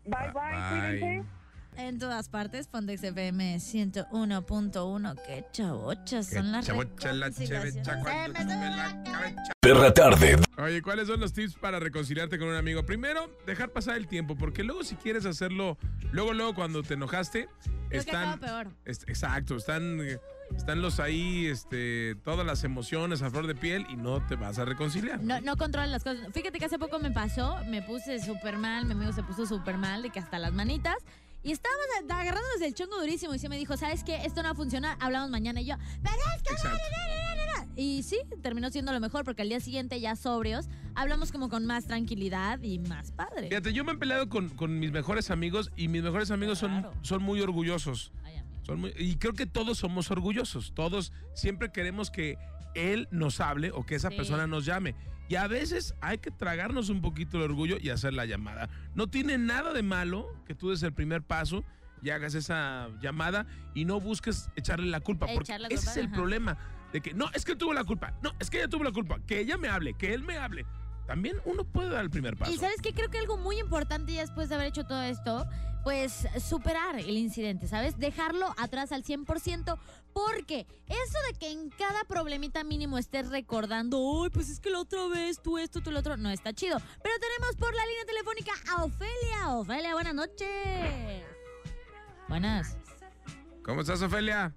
Bye, 0.06 0.32
bye, 0.34 0.34
Bye. 0.34 1.00
cuídense. 1.00 1.24
En 1.78 2.00
todas 2.00 2.30
partes, 2.30 2.68
Pontex 2.68 3.04
FM 3.04 3.60
101.1. 3.60 5.16
Qué 5.28 5.46
chavochas 5.52 6.28
son 6.30 6.52
las 6.54 6.66
Chavocha 6.66 7.12
la 7.12 7.30
chevecha 7.32 8.00
cuando 8.02 8.40
la 8.56 9.04
cabeza. 9.04 9.52
Perra 9.60 9.94
tarde. 9.94 10.38
Oye, 10.58 10.82
¿cuáles 10.82 11.08
son 11.08 11.20
los 11.20 11.34
tips 11.34 11.56
para 11.56 11.80
reconciliarte 11.80 12.40
con 12.40 12.48
un 12.48 12.56
amigo? 12.56 12.86
Primero, 12.86 13.30
dejar 13.46 13.72
pasar 13.72 13.98
el 13.98 14.08
tiempo, 14.08 14.36
porque 14.38 14.64
luego 14.64 14.84
si 14.86 14.96
quieres 14.96 15.26
hacerlo, 15.26 15.78
luego, 16.14 16.34
luego 16.34 16.56
cuando 16.56 16.82
te 16.82 16.94
enojaste, 16.94 17.50
Creo 17.64 17.90
que 17.90 17.98
están... 17.98 18.30
acaba 18.30 18.38
peor. 18.64 18.68
es- 18.86 19.04
exacto, 19.08 19.58
están, 19.58 20.00
eh, 20.02 20.18
están 20.56 20.82
los 20.82 21.00
ahí, 21.00 21.46
este, 21.48 22.16
todas 22.24 22.46
las 22.46 22.64
emociones 22.64 23.22
a 23.22 23.30
flor 23.30 23.48
de 23.48 23.56
piel 23.56 23.86
y 23.90 23.96
no 23.96 24.26
te 24.26 24.36
vas 24.36 24.60
a 24.60 24.66
reconciliar. 24.66 25.22
No, 25.24 25.40
no 25.42 25.58
controlan 25.58 25.92
las 25.92 26.04
cosas. 26.04 26.28
Fíjate 26.34 26.60
que 26.60 26.66
hace 26.66 26.80
poco 26.80 27.00
me 27.00 27.12
pasó, 27.12 27.58
me 27.68 27.82
puse 27.82 28.20
súper 28.24 28.58
mal, 28.58 28.86
mi 28.86 28.94
amigo 28.94 29.12
se 29.14 29.24
puso 29.24 29.46
súper 29.46 29.78
mal, 29.78 30.02
de 30.02 30.10
que 30.10 30.20
hasta 30.20 30.40
las 30.40 30.54
manitas. 30.54 30.98
Y 31.44 31.52
estábamos 31.52 31.86
agarrándonos 32.10 32.60
del 32.60 32.74
chongo 32.74 33.00
durísimo 33.00 33.36
y 33.36 33.40
se 33.40 33.50
me 33.50 33.58
dijo, 33.58 33.78
¿sabes 33.78 34.04
qué? 34.04 34.16
Esto 34.26 34.42
no 34.42 34.48
va 34.50 34.54
a 34.54 34.56
funcionar, 34.56 34.98
hablamos 35.00 35.30
mañana. 35.30 35.62
Y 35.62 35.66
yo, 35.66 35.76
¿pero 36.02 36.16
es 36.36 36.42
que 36.42 36.50
no, 36.52 36.56
Exacto. 36.58 36.78
no, 36.78 37.36
no, 37.36 37.46
no, 37.46 37.66
no". 37.66 37.72
Y 37.76 38.02
sí, 38.02 38.18
terminó 38.42 38.72
siendo 38.72 38.92
lo 38.94 39.00
mejor 39.00 39.24
porque 39.26 39.44
al 39.44 39.50
día 39.50 39.60
siguiente 39.60 40.00
ya 40.00 40.16
sobrios, 40.16 40.68
hablamos 40.96 41.32
como 41.32 41.50
con 41.50 41.66
más 41.68 41.86
tranquilidad 41.86 42.60
y 42.64 42.80
más 42.80 43.12
padre. 43.12 43.50
Fíjate, 43.50 43.74
yo 43.74 43.84
me 43.84 43.92
he 43.92 43.96
peleado 43.98 44.28
con, 44.28 44.50
con 44.50 44.80
mis 44.80 44.92
mejores 44.92 45.30
amigos 45.30 45.70
y 45.76 45.88
mis 45.88 46.02
mejores 46.02 46.32
amigos 46.32 46.58
son, 46.58 46.72
Claro. 46.82 46.94
son 47.02 47.22
muy 47.22 47.42
orgullosos. 47.42 48.12
Ay. 48.24 48.42
Son 48.66 48.80
muy- 48.80 48.94
y 48.98 49.16
creo 49.18 49.34
que 49.34 49.46
todos 49.46 49.78
somos 49.78 50.10
orgullosos. 50.12 50.74
Todos 50.74 51.12
siempre 51.34 51.72
queremos 51.72 52.10
que 52.12 52.38
él 52.74 53.08
nos 53.12 53.40
hable 53.40 53.72
o 53.72 53.86
que 53.86 53.96
esa 53.96 54.10
Sí. 54.10 54.16
persona 54.18 54.48
nos 54.48 54.66
llame. 54.66 54.96
Y 55.28 55.36
a 55.36 55.48
veces 55.48 55.96
hay 56.02 56.18
que 56.20 56.30
tragarnos 56.32 56.90
un 56.90 57.02
poquito 57.02 57.38
el 57.38 57.44
orgullo 57.44 57.78
y 57.82 57.90
hacer 57.90 58.14
la 58.14 58.26
llamada. 58.26 58.70
No 58.94 59.08
tiene 59.08 59.38
nada 59.38 59.74
de 59.74 59.82
malo 59.82 60.28
que 60.46 60.54
tú 60.56 60.70
des 60.70 60.84
el 60.84 60.94
primer 60.94 61.24
paso 61.24 61.64
y 62.04 62.10
hagas 62.12 62.36
esa 62.36 62.90
llamada 63.02 63.48
y 63.74 63.86
no 63.86 64.00
busques 64.00 64.50
echarle 64.56 64.88
la 64.88 65.00
culpa. 65.00 65.26
Porque 65.34 65.56
ese 65.70 65.90
es 65.90 65.98
el 65.98 66.08
ajá. 66.08 66.16
problema. 66.16 66.58
De 66.94 67.02
que 67.02 67.14
no, 67.14 67.30
es 67.34 67.44
que 67.44 67.54
él 67.54 67.58
tuvo 67.58 67.74
la 67.74 67.84
culpa. 67.84 68.14
No, 68.22 68.32
es 68.40 68.50
que 68.50 68.58
ella 68.58 68.68
tuvo 68.68 68.84
la 68.84 68.92
culpa. 68.92 69.20
Que 69.26 69.40
ella 69.40 69.58
me 69.58 69.68
hable, 69.68 69.96
que 69.96 70.14
él 70.14 70.22
me 70.24 70.38
hable. 70.38 70.66
También 71.08 71.38
uno 71.46 71.64
puede 71.64 71.90
dar 71.90 72.04
el 72.04 72.10
primer 72.10 72.36
paso. 72.36 72.52
Y 72.52 72.58
sabes 72.58 72.82
qué, 72.82 72.94
creo 72.94 73.10
que 73.10 73.20
algo 73.20 73.38
muy 73.38 73.60
importante 73.60 74.14
ya 74.14 74.22
después 74.22 74.50
de 74.50 74.56
haber 74.56 74.68
hecho 74.68 74.86
todo 74.86 75.02
esto, 75.04 75.46
pues 75.84 76.28
superar 76.40 76.98
el 76.98 77.18
incidente, 77.18 77.68
¿sabes? 77.68 78.00
Dejarlo 78.00 78.54
atrás 78.58 78.92
al 78.92 79.04
100%, 79.04 79.78
porque 80.14 80.66
eso 80.88 81.18
de 81.32 81.38
que 81.38 81.52
en 81.52 81.70
cada 81.70 82.04
problemita 82.06 82.64
mínimo 82.64 82.98
estés 82.98 83.30
recordando, 83.30 84.24
ay, 84.24 84.32
pues 84.32 84.50
es 84.50 84.60
que 84.60 84.72
la 84.72 84.80
otra 84.80 85.08
vez 85.08 85.40
tú 85.42 85.60
esto, 85.60 85.82
tú 85.82 85.92
lo 85.92 86.00
otro, 86.00 86.18
no 86.18 86.32
está 86.32 86.54
chido. 86.54 86.80
Pero 87.04 87.16
tenemos 87.20 87.56
por 87.58 87.76
la 87.76 87.86
línea 87.86 88.06
telefónica 88.06 88.52
a 88.72 88.84
Ofelia. 88.84 89.50
Ofelia, 89.50 89.94
buenas 89.94 90.16
noches. 90.16 91.24
Buenas. 92.28 92.78
¿Cómo 93.64 93.82
estás, 93.82 94.02
Ofelia? 94.02 94.56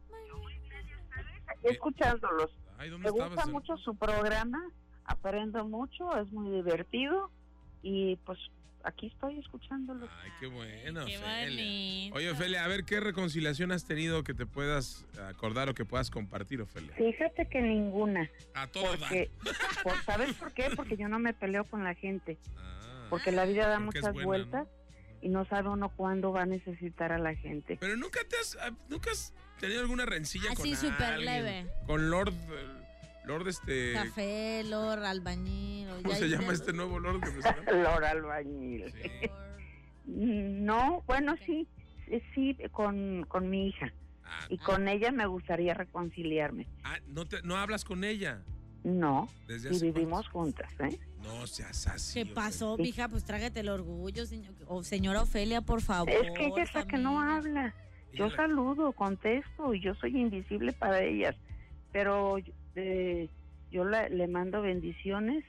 escuchándolos. 1.62 2.50
Ay, 2.78 2.90
¿dónde 2.90 3.10
Me 3.10 3.10
gusta 3.10 3.46
mucho 3.46 3.76
su 3.78 3.96
programa, 3.96 4.62
aprendo 5.08 5.64
mucho, 5.64 6.16
es 6.20 6.30
muy 6.32 6.50
divertido 6.54 7.30
y 7.82 8.16
pues 8.26 8.38
aquí 8.84 9.06
estoy 9.08 9.38
escuchándolos. 9.38 10.08
Ay, 10.22 10.30
qué 10.38 10.46
bueno, 10.46 11.04
Qué 11.06 11.18
Ofelia. 11.18 12.14
Oye, 12.14 12.30
Ofelia, 12.30 12.64
a 12.64 12.68
ver 12.68 12.84
qué 12.84 13.00
reconciliación 13.00 13.72
has 13.72 13.84
tenido 13.86 14.22
que 14.22 14.34
te 14.34 14.46
puedas 14.46 15.04
acordar 15.28 15.68
o 15.68 15.74
que 15.74 15.84
puedas 15.84 16.10
compartir, 16.10 16.60
Ofelia. 16.60 16.94
Fíjate 16.96 17.48
que 17.48 17.60
ninguna, 17.60 18.30
A 18.54 18.66
por- 18.68 18.98
¿sabes 20.04 20.34
por 20.34 20.52
qué? 20.52 20.70
Porque 20.76 20.96
yo 20.96 21.08
no 21.08 21.18
me 21.18 21.32
peleo 21.34 21.64
con 21.64 21.82
la 21.84 21.94
gente, 21.94 22.38
Ah, 22.56 23.06
porque 23.10 23.32
la 23.32 23.44
vida 23.46 23.66
da 23.66 23.80
muchas 23.80 24.12
buena, 24.12 24.26
vueltas 24.26 24.68
y 25.20 25.28
no 25.30 25.44
sabe 25.46 25.68
uno 25.70 25.88
cuándo 25.88 26.32
va 26.32 26.42
a 26.42 26.46
necesitar 26.46 27.12
a 27.12 27.18
la 27.18 27.34
gente. 27.34 27.76
Pero 27.80 27.96
nunca 27.96 28.20
te 28.28 28.36
has, 28.36 28.56
ah, 28.60 28.70
nunca 28.88 29.10
has 29.10 29.32
tenido 29.58 29.80
alguna 29.80 30.06
rencilla 30.06 30.52
Así, 30.52 30.70
con 30.70 30.76
súper 30.76 31.18
leve. 31.18 31.66
Con 31.86 32.10
Lord, 32.10 32.32
eh, 32.32 32.77
Lord 33.28 33.46
este... 33.48 33.92
Café, 33.92 34.64
lor, 34.64 34.98
albañil. 35.04 35.86
¿Cómo 36.02 36.10
ya 36.10 36.16
se 36.16 36.28
llama 36.28 36.52
este 36.54 36.72
nuevo 36.72 36.98
Lord 36.98 37.20
que 37.20 37.30
mencionaste? 37.30 37.72
Lora 37.82 38.10
Albañil. 38.10 38.90
Sí. 38.92 39.30
No, 40.06 41.02
bueno, 41.06 41.34
sí, 41.44 41.68
sí, 42.06 42.22
sí, 42.34 42.56
con, 42.72 43.26
con 43.28 43.50
mi 43.50 43.68
hija. 43.68 43.92
Ah, 44.24 44.46
Y 44.48 44.56
con 44.58 44.88
ella 44.88 45.12
me 45.12 45.26
gustaría 45.26 45.74
reconciliarme. 45.74 46.66
ah, 46.84 46.96
¿no, 47.08 47.26
te- 47.26 47.42
¿no 47.42 47.56
hablas 47.56 47.84
con 47.84 48.02
ella? 48.04 48.42
No, 48.84 49.28
Desde 49.46 49.68
y 49.70 49.76
hace 49.76 49.84
vivimos 49.92 50.26
juntas, 50.28 50.70
¿eh? 50.72 50.76
cuánto? 50.78 50.98
No 51.22 51.46
seas 51.46 51.86
así. 51.88 52.14
¿Qué 52.14 52.20
Ofelia. 52.22 52.34
pasó, 52.34 52.78
mija? 52.78 53.08
Pues 53.08 53.24
trágate 53.24 53.60
el 53.60 53.68
orgullo, 53.68 54.24
señor, 54.24 54.54
o 54.66 54.82
señora 54.82 55.22
Ofelia, 55.22 55.60
por 55.60 55.82
favor. 55.82 56.08
Es 56.08 56.30
que 56.36 56.46
ella 56.46 56.62
es 56.62 56.72
la 56.74 56.86
que 56.86 56.96
no 56.96 57.20
habla. 57.20 57.74
Yo 58.14 58.28
la- 58.28 58.36
saludo, 58.36 58.92
contesto 58.92 59.74
y 59.74 59.80
yo 59.80 59.94
soy 59.96 60.16
invisible 60.18 60.72
para 60.72 61.02
ellas. 61.02 61.36
Pero 61.92 62.36
eh, 62.78 63.28
yo 63.70 63.84
la- 63.84 64.08
le 64.08 64.26
mando 64.28 64.62
bendiciones 64.62 65.44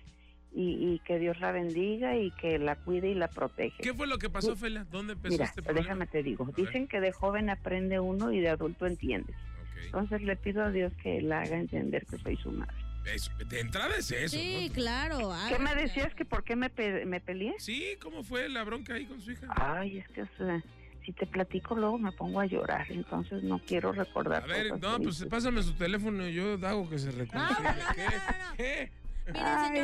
y, 0.51 0.71
y 0.93 0.99
que 1.05 1.19
Dios 1.19 1.39
la 1.39 1.51
bendiga 1.51 2.17
y 2.17 2.31
que 2.31 2.57
la 2.57 2.75
cuide 2.75 3.09
y 3.09 3.13
la 3.15 3.27
protege. 3.27 3.81
¿Qué 3.83 3.93
fue 3.93 4.07
lo 4.07 4.17
que 4.17 4.29
pasó, 4.29 4.53
Ofelia? 4.53 4.85
¿Dónde 4.89 5.13
empezó 5.13 5.33
Mira, 5.33 5.45
este 5.45 5.61
problema? 5.61 5.83
déjame 5.83 6.07
te 6.07 6.23
digo. 6.23 6.49
Dicen 6.57 6.87
que 6.87 6.99
de 6.99 7.11
joven 7.11 7.49
aprende 7.49 7.99
uno 7.99 8.31
y 8.31 8.39
de 8.39 8.49
adulto 8.49 8.87
entiendes. 8.87 9.35
Ok. 9.61 9.83
Entonces 9.85 10.21
le 10.23 10.35
pido 10.35 10.63
a 10.63 10.71
Dios 10.71 10.91
que 11.03 11.21
la 11.21 11.41
haga 11.41 11.57
entender 11.59 12.05
que 12.07 12.17
soy 12.17 12.35
su 12.37 12.51
madre. 12.51 12.75
Eso, 13.13 13.31
de 13.47 13.59
entrada 13.61 13.95
es 13.97 14.11
eso. 14.11 14.35
Sí, 14.37 14.67
¿no? 14.69 14.73
claro. 14.73 15.17
¿Qué 15.47 15.57
me 15.59 15.69
hágale. 15.69 15.83
decías? 15.83 16.13
¿Que 16.15 16.25
por 16.25 16.43
qué 16.43 16.55
me, 16.55 16.69
pe- 16.69 17.05
me 17.05 17.21
peleé? 17.21 17.53
Sí, 17.57 17.95
¿cómo 18.01 18.23
fue 18.23 18.49
la 18.49 18.63
bronca 18.63 18.95
ahí 18.95 19.05
con 19.05 19.21
su 19.21 19.31
hija? 19.31 19.47
Ay, 19.55 19.99
es 19.99 20.07
que 20.09 20.23
o 20.23 20.27
sea, 20.37 20.61
si 21.05 21.13
te 21.13 21.25
platico 21.25 21.75
luego 21.75 21.97
me 21.97 22.11
pongo 22.11 22.39
a 22.39 22.45
llorar, 22.45 22.85
entonces 22.91 23.43
no 23.43 23.59
quiero 23.59 23.91
recordar. 23.91 24.43
A 24.43 24.47
ver, 24.47 24.71
no, 24.79 24.97
pues 24.97 25.17
tristes. 25.17 25.27
pásame 25.27 25.63
su 25.63 25.73
teléfono 25.73 26.27
y 26.27 26.33
yo 26.33 26.53
hago 26.65 26.89
que 26.89 26.99
se 26.99 27.11
reconcilie. 27.11 27.63
no, 27.63 27.73
no, 27.73 28.55
¿Qué? 28.57 28.91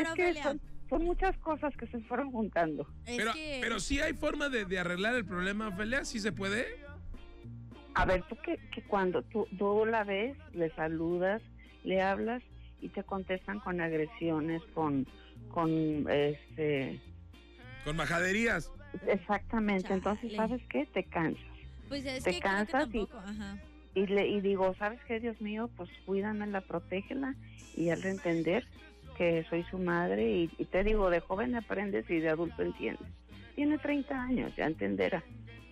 es 0.01 0.07
que 0.15 0.33
son, 0.43 0.61
son 0.89 1.03
muchas 1.05 1.37
cosas 1.37 1.75
que 1.77 1.87
se 1.87 1.99
fueron 2.01 2.31
juntando. 2.31 2.87
Es 3.05 3.17
Pero, 3.17 3.33
que- 3.33 3.59
pero 3.61 3.79
sí 3.79 3.99
hay 4.01 4.13
forma 4.13 4.49
de, 4.49 4.65
de 4.65 4.79
arreglar 4.79 5.15
el 5.15 5.25
problema, 5.25 5.69
Ofelia, 5.69 6.05
¿sí 6.05 6.19
se 6.19 6.31
puede? 6.31 6.65
A 7.95 8.05
ver, 8.05 8.23
tú 8.23 8.35
que, 8.43 8.57
que 8.73 8.81
cuando 8.83 9.21
tú, 9.23 9.47
tú 9.57 9.85
la 9.85 10.03
ves, 10.03 10.35
le 10.53 10.69
saludas, 10.71 11.41
le 11.83 12.01
hablas 12.01 12.43
y 12.81 12.89
te 12.89 13.03
contestan 13.03 13.59
con 13.61 13.79
agresiones, 13.79 14.61
con, 14.73 15.07
con 15.53 16.05
este, 16.11 16.99
Con 17.85 17.95
majaderías. 17.95 18.69
Exactamente. 19.07 19.93
Entonces, 19.93 20.31
Chale. 20.31 20.37
¿sabes 20.37 20.61
qué? 20.69 20.85
Te 20.93 21.03
cansas. 21.03 21.43
Pues 21.89 22.05
es 22.05 22.23
Te 22.23 22.31
que 22.33 22.39
creo 22.39 22.51
que 22.51 22.57
cansas 22.71 22.87
y- 22.93 22.99
tampoco, 23.05 23.17
ajá. 23.19 23.57
Y, 23.93 24.07
le, 24.07 24.27
y 24.27 24.41
digo, 24.41 24.75
¿sabes 24.77 24.99
qué, 25.07 25.19
Dios 25.19 25.39
mío? 25.39 25.69
Pues 25.77 25.89
cuídamela, 26.05 26.59
protégela 26.61 27.33
y 27.77 27.89
hazle 27.91 28.09
entender 28.09 28.67
que 29.17 29.45
soy 29.49 29.63
su 29.71 29.77
madre. 29.77 30.29
Y, 30.29 30.51
y 30.57 30.65
te 30.65 30.83
digo, 30.83 31.09
de 31.09 31.21
joven 31.21 31.55
aprendes 31.55 32.09
y 32.09 32.19
de 32.19 32.29
adulto 32.29 32.61
entiendes. 32.61 33.07
Tiene 33.55 33.77
30 33.77 34.21
años, 34.21 34.53
ya 34.57 34.65
entenderá. 34.65 35.23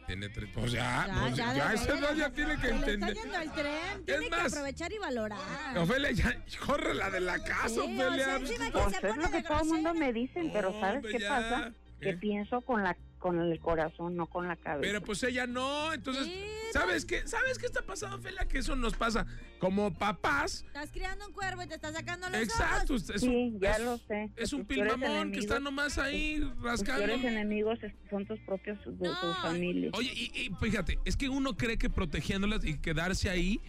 Tiene 0.08 0.27
tres. 0.30 0.50
Pues 0.53 0.72
ya, 0.74 1.06
Ya, 1.08 1.18
pues 1.22 1.36
ya, 1.36 1.53
ya, 1.53 1.70
de 1.70 1.75
esa 1.75 1.98
edad 1.98 2.15
ya 2.15 2.30
tiene 2.30 2.58
que 2.58 2.68
entender. 2.70 3.10
Está 3.12 3.22
yendo 3.24 3.38
al 3.38 3.51
tren. 3.53 4.06
Tiene 4.06 4.24
que 4.25 4.30
más, 4.32 4.53
aprovechar 4.53 4.92
y 4.94 4.98
valorar. 5.00 5.77
Ofelia, 5.77 6.12
ya, 6.12 6.38
corre 6.65 6.94
la 6.94 7.10
de 7.10 7.20
la 7.22 7.39
casa, 7.44 7.70
Sí, 7.70 7.80
o 7.80 7.84
Ofelia. 7.86 8.25
sea, 8.25 8.36
encima 8.38 8.65
que 8.65 8.72
Pues 8.72 9.03
es 9.03 9.18
lo 9.18 9.32
que 9.32 9.44
todo 9.44 9.62
el 9.62 9.68
mundo 9.68 9.94
me 9.94 10.12
dicen, 10.13 10.50
pero 10.53 10.77
¿sabes 10.80 11.06
qué 11.10 11.20
ya. 11.20 11.30
pasa? 11.30 11.74
¿Qué? 12.03 12.12
Que 12.12 12.17
pienso 12.17 12.62
con 12.62 12.83
la 12.83 12.98
con 13.19 13.39
el 13.39 13.57
corazón, 13.62 14.17
no 14.17 14.25
con 14.27 14.50
la 14.50 14.57
cabeza. 14.57 14.81
Pero 14.81 15.01
pues 15.01 15.24
ella 15.24 15.48
no, 15.48 15.93
entonces, 15.93 16.27
¿sabes 16.74 17.05
qué? 17.05 17.25
¿Sabes 17.25 17.57
qué 17.57 17.65
está 17.67 17.81
pasando, 17.81 18.17
Ofelia? 18.17 18.45
Que 18.50 18.57
eso 18.57 18.75
nos 18.75 18.95
pasa 18.98 19.25
como 19.60 19.93
papás. 19.98 20.65
Estás 20.67 20.91
criando 20.91 21.25
un 21.27 21.31
cuervo 21.33 21.63
y 21.63 21.67
te 21.67 21.75
está 21.75 21.93
sacando 21.93 22.27
los 22.29 22.41
Exacto, 22.41 22.95
ojos. 22.95 23.10
es 23.12 23.22
sí, 23.22 23.27
un, 23.29 23.62
ya 23.62 23.72
es- 23.77 23.79
lo 23.81 23.98
sé. 24.00 24.29
es 24.36 24.51
un 24.51 24.65
Tus 24.65 24.75
peores 24.75 24.93
pilmamón 24.95 25.31
que 25.31 25.39
está 25.39 25.62
nomás 25.62 25.98
ahí 26.00 26.41
tus 26.41 26.62
rascando. 26.62 27.05
peores 27.05 27.24
enemigos 27.24 27.79
son 28.10 28.25
tus 28.25 28.41
propios, 28.41 28.77
de 28.86 29.07
No. 29.07 29.17
tu 29.22 29.33
familia. 29.41 29.91
Oye, 29.93 30.12
y, 30.13 30.41
y 30.41 30.51
fíjate, 30.60 31.00
es 31.05 31.15
que 31.15 31.29
uno 31.29 31.55
cree 31.55 31.77
que 31.77 31.89
protegiéndolas 31.89 32.65
y 32.65 32.77
quedarse 32.77 33.29
ahí, 33.29 33.62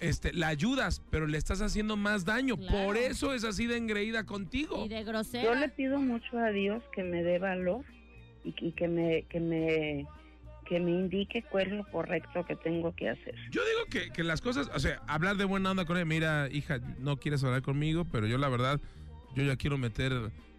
este, 0.00 0.32
la 0.32 0.48
ayudas, 0.48 1.02
pero 1.10 1.26
le 1.26 1.38
estás 1.38 1.60
haciendo 1.62 1.96
más 1.96 2.24
daño. 2.24 2.56
Claro. 2.56 2.86
Por 2.86 2.96
eso 2.96 3.32
es 3.34 3.44
así 3.44 3.66
de 3.66 3.76
engreída 3.76 4.24
contigo. 4.24 4.84
Y 4.84 4.88
de 4.88 4.96
Yo 4.96 5.00
le 5.00 5.04
grosera. 5.12 5.68
pido 5.74 5.98
mucho 6.00 6.38
a 6.38 6.50
Dios 6.50 6.82
que 6.94 7.02
me 7.02 7.22
dé 7.22 7.38
valor 7.38 7.84
y, 8.44 8.52
que- 8.52 8.66
y 8.66 8.72
que 8.72 8.88
me 8.88 9.22
que 9.28 9.40
me 9.40 10.06
que 10.66 10.80
me 10.80 10.92
indique 10.92 11.42
cuál 11.50 11.66
es 11.66 11.72
lo 11.74 11.84
correcto 11.90 12.42
que 12.46 12.56
tengo 12.56 12.94
que 12.96 13.10
hacer. 13.10 13.34
Yo 13.50 13.60
digo 13.66 13.84
que, 13.90 14.10
que 14.10 14.24
las 14.24 14.40
cosas, 14.40 14.70
o 14.74 14.78
sea, 14.78 15.02
hablar 15.06 15.36
de 15.36 15.44
buena 15.44 15.70
onda 15.70 15.84
con 15.84 15.98
ella, 15.98 16.06
mira, 16.06 16.48
hija, 16.50 16.78
no 17.00 17.18
quieres 17.18 17.44
hablar 17.44 17.60
conmigo, 17.60 18.06
pero 18.10 18.26
yo 18.26 18.38
la 18.38 18.48
verdad, 18.48 18.80
yo 19.34 19.42
ya 19.42 19.56
quiero 19.56 19.76
meter 19.76 20.12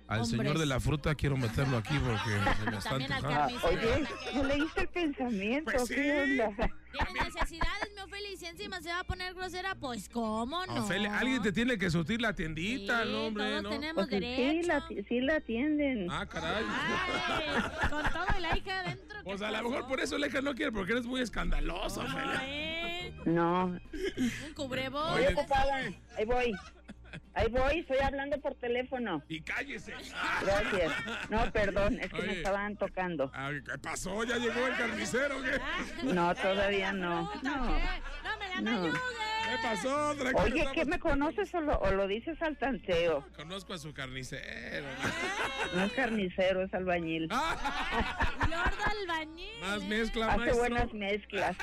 al 0.08 0.22
Hombres. 0.22 0.40
señor 0.40 0.60
de 0.60 0.66
la 0.68 0.80
fruta, 0.80 1.16
quiero 1.16 1.36
meterlo 1.38 1.78
aquí 1.78 1.98
porque 1.98 2.30
se 2.64 2.70
me 2.72 2.78
está 2.78 2.90
También 2.92 3.12
al 3.14 3.26
antojando. 3.26 3.60
carnicero. 3.62 3.96
Oye, 3.98 4.08
¿no 4.36 4.44
leíste 4.44 4.82
el 4.82 4.88
pensamiento? 4.90 5.72
Pues 5.72 5.88
sí. 5.88 5.96
¿Qué 5.96 6.22
onda? 6.22 6.50
Tiene 6.56 7.24
necesidades, 7.26 7.92
mi 7.96 8.02
Ofelia, 8.02 8.32
y 8.32 8.38
si 8.38 8.46
encima 8.46 8.82
se 8.82 8.90
va 8.90 9.00
a 9.00 9.04
poner 9.04 9.34
grosera, 9.34 9.76
pues 9.76 10.08
cómo 10.08 10.66
no. 10.68 10.84
Ofelia, 10.86 11.18
alguien 11.18 11.42
te 11.42 11.52
tiene 11.52 11.78
que 11.78 11.90
surtir 11.90 12.22
la 12.22 12.34
tiendita, 12.34 13.04
Sí, 13.04 13.10
no, 13.12 13.26
hombre, 13.26 13.50
todos 13.50 13.64
¿no? 13.64 13.70
tenemos 13.70 14.08
Pues 14.08 14.10
sí, 14.10 14.28
derecho. 14.28 14.68
la, 14.68 14.88
sí 15.10 15.20
la 15.22 15.36
atienden. 15.38 16.08
Ah, 16.12 16.26
caray. 16.26 16.64
Ay, 16.70 17.90
con 17.90 18.04
todo 18.04 18.40
la 18.40 18.58
hija 18.58 18.80
adentro. 18.82 19.20
Pues 19.24 19.40
¿qué 19.42 19.46
a 19.48 19.52
lo 19.62 19.70
mejor 19.70 19.88
por 19.88 20.00
eso 20.00 20.18
la 20.18 20.28
hija 20.28 20.42
no 20.42 20.54
quiere, 20.56 20.72
porque 20.72 20.92
eres 20.94 21.06
muy 21.06 21.20
escandalosa, 21.22 22.02
Ofelia. 22.02 23.12
No. 23.26 23.66
un 23.66 24.54
cubrebocas. 24.56 25.16
Oye. 25.16 26.00
Ahí 26.18 26.26
voy. 26.26 26.54
Ahí 27.36 27.50
voy, 27.50 27.80
estoy 27.80 27.98
hablando 28.00 28.40
por 28.40 28.56
teléfono. 28.56 29.22
Y 29.28 29.42
cállese. 29.42 29.94
Gracias. 30.42 30.94
No, 31.30 31.52
perdón, 31.52 32.00
es 32.00 32.10
que 32.10 32.18
Oye. 32.22 32.28
me 32.28 32.34
estaban 32.38 32.78
tocando. 32.78 33.30
Ah, 33.34 33.52
¿Qué 33.52 33.78
pasó? 33.78 34.24
¿Ya 34.24 34.38
llegó 34.38 34.66
el 34.66 34.76
carnicero? 34.78 35.36
¿Qué, 35.44 36.04
No, 36.14 36.34
todavía 36.36 36.94
no. 36.94 37.30
No. 37.44 37.78
me 38.40 38.62
la. 38.62 38.92
¿Qué 38.92 39.62
pasó? 39.62 40.16
Tranquilo, 40.16 40.44
Oye, 40.44 40.68
¿qué 40.74 40.86
me 40.86 40.98
conoces 40.98 41.54
o 41.54 41.62
lo, 41.62 41.78
o 41.78 41.92
lo 41.92 42.08
dices 42.08 42.42
al 42.42 42.58
tanteo? 42.58 43.24
Conozco 43.36 43.74
a 43.74 43.78
su 43.78 43.94
carnicero. 43.94 44.86
No 45.76 45.84
es 45.84 45.92
carnicero, 45.92 46.64
es 46.64 46.74
albañil. 46.74 47.28
Ah, 47.32 48.32
Lord 48.50 48.98
albañil. 49.02 49.60
más 49.62 49.82
¿eh? 49.84 49.88
mezcla, 49.88 50.28
Hace 50.28 50.38
maestro. 50.38 50.60
buenas 50.60 50.94
mezclas. 50.94 51.58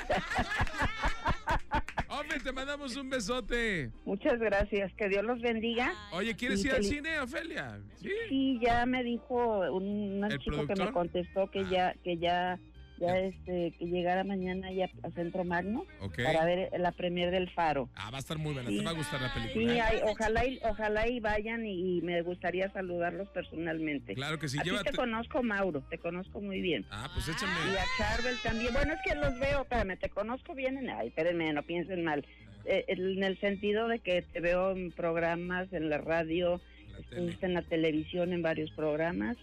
Te 2.43 2.51
mandamos 2.51 2.95
un 2.97 3.09
besote. 3.09 3.91
Muchas 4.05 4.37
gracias. 4.39 4.91
Que 4.95 5.07
Dios 5.07 5.23
los 5.23 5.39
bendiga. 5.41 5.93
Oye, 6.11 6.35
¿quieres 6.35 6.63
ir 6.65 6.71
al 6.71 6.77
feliz- 6.77 6.89
cine, 6.89 7.19
Ofelia? 7.19 7.79
Sí. 7.95 8.09
Sí, 8.27 8.59
ya 8.61 8.85
me 8.85 9.01
dijo 9.03 9.59
un, 9.71 10.23
un 10.23 10.31
¿El 10.31 10.39
chico 10.39 10.57
que 10.57 10.65
productor? 10.65 10.85
me 10.87 10.91
contestó 10.91 11.49
que 11.49 11.63
ya, 11.69 11.93
que 12.03 12.17
ya, 12.17 12.59
ya 13.05 13.19
este, 13.19 13.71
que 13.77 13.85
llegara 13.85 14.23
mañana 14.23 14.71
ya 14.71 14.89
a 15.03 15.11
Centro 15.11 15.43
Magno 15.43 15.85
para 16.23 16.45
ver 16.45 16.69
la 16.77 16.91
premier 16.91 17.31
del 17.31 17.49
Faro. 17.49 17.89
Ah, 17.95 18.09
va 18.11 18.17
a 18.17 18.19
estar 18.19 18.37
muy 18.37 18.53
buena. 18.53 18.69
Sí. 18.69 18.77
Te 18.79 18.83
va 18.85 18.91
a 18.91 18.93
gustar 18.93 19.21
la 19.21 19.33
Sí, 19.33 19.39
película. 19.39 19.73
¿eh? 19.75 19.81
hay- 19.81 19.99
ojalá 20.03 20.45
y, 20.45 20.59
ojalá 20.63 21.07
y 21.07 21.19
vayan 21.19 21.65
y, 21.65 21.97
y 21.97 22.01
me 22.01 22.21
gustaría 22.21 22.69
saludarlos 22.71 23.27
personalmente. 23.29 24.15
Claro 24.15 24.39
que 24.39 24.47
sí. 24.47 24.57
a 24.59 24.63
Llévate. 24.63 24.91
te 24.91 24.97
conozco, 24.97 25.43
Mauro, 25.43 25.81
te 25.89 25.97
conozco 25.97 26.41
muy 26.41 26.61
bien. 26.61 26.85
Ah, 26.91 27.09
pues 27.13 27.27
Y 27.27 27.31
échame. 27.31 27.51
a 27.51 27.85
Charbel 27.97 28.35
también. 28.43 28.73
Bueno, 28.73 28.93
es 28.93 28.99
que 29.05 29.15
los 29.15 29.37
veo, 29.39 29.61
espérame, 29.63 29.97
te 29.97 30.09
conozco 30.09 30.55
bien 30.55 30.77
en... 30.77 30.89
Ay, 30.89 31.07
espérenme, 31.09 31.51
no 31.53 31.63
piensen 31.63 32.03
mal. 32.03 32.25
Eh, 32.65 32.85
en 32.87 33.23
el 33.23 33.37
sentido 33.39 33.87
de 33.87 33.99
que 33.99 34.21
te 34.21 34.39
veo 34.39 34.71
en 34.71 34.91
programas, 34.93 35.71
en 35.73 35.89
la 35.89 35.97
radio, 35.97 36.61
La 36.93 36.99
estuviste 36.99 37.45
en 37.45 37.53
la 37.55 37.61
televisión, 37.63 38.31
en 38.33 38.41
varios 38.41 38.71
programas, 38.71 39.35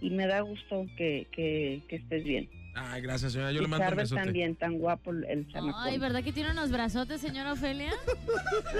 y 0.00 0.10
me 0.10 0.26
da 0.26 0.40
gusto 0.40 0.84
que, 0.98 1.26
que, 1.32 1.80
que 1.88 1.96
estés 1.96 2.22
bien. 2.24 2.50
Ay, 2.78 3.00
gracias, 3.00 3.32
señora. 3.32 3.52
Yo 3.52 3.62
le 3.62 3.68
mando 3.68 3.84
un 3.84 3.88
Charbel 3.88 4.04
besote. 4.04 4.22
también, 4.22 4.54
tan 4.54 4.78
guapo 4.78 5.10
el- 5.10 5.46
Ay. 5.76 5.96
¿verdad 5.98 6.22
que 6.22 6.30
tiene 6.32 6.50
unos 6.50 6.70
brazotes, 6.70 7.22
señora 7.22 7.54
Ofelia? 7.54 7.90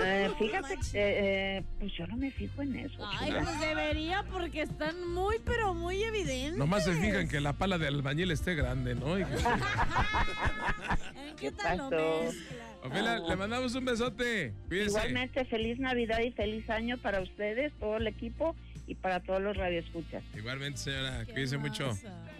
Eh, 0.05 0.31
fíjate, 0.39 0.75
que, 0.93 1.57
eh, 1.59 1.65
pues 1.81 1.93
yo 1.97 2.07
no 2.07 2.17
me 2.19 2.31
fijo 2.31 2.61
en 2.61 2.77
eso. 2.77 2.99
Ay, 3.19 3.29
chula. 3.31 3.43
pues 3.45 3.61
debería 3.61 4.23
porque 4.31 4.61
están 4.63 5.09
muy, 5.15 5.37
pero 5.47 5.73
muy 5.73 6.03
evidentes. 6.03 6.59
Nomás 6.59 6.85
se 6.85 6.93
fijan 6.93 7.27
que 7.29 7.41
la 7.41 7.55
pala 7.55 7.79
de 7.79 7.87
albañil 7.89 8.31
esté 8.33 8.55
grande, 8.55 8.95
¿no? 8.95 9.19
Y 9.19 9.25
que- 9.25 9.31
¿En 11.29 11.37
¿Qué 11.37 11.49
qué 11.49 11.53
tal 11.53 11.79
lo 11.79 11.91
pasó? 11.91 12.23
mezcla? 12.25 12.65
Ofelia, 12.85 13.19
le 13.19 13.37
mandamos 13.37 13.75
un 13.75 13.85
besote. 13.87 14.53
Cuídense. 14.69 14.91
Igualmente, 14.91 15.45
feliz 15.47 15.79
Navidad 15.79 16.21
y 16.21 16.33
feliz 16.33 16.69
año 16.71 16.99
para 16.99 17.21
ustedes, 17.21 17.73
todo 17.81 17.97
el 17.97 18.07
equipo 18.07 18.55
y 18.87 18.95
para 18.95 19.21
todos 19.21 19.41
los 19.43 19.57
radioescuchas. 19.57 20.23
Igualmente, 20.37 20.79
señora. 20.79 21.25
Qué 21.25 21.33
Cuídense 21.33 21.57
mucho. 21.59 21.91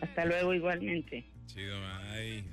Hasta 0.03 0.25
luego, 0.27 0.53
igualmente. 0.55 1.25
Chido, 1.47 1.77
ay. 2.13 2.49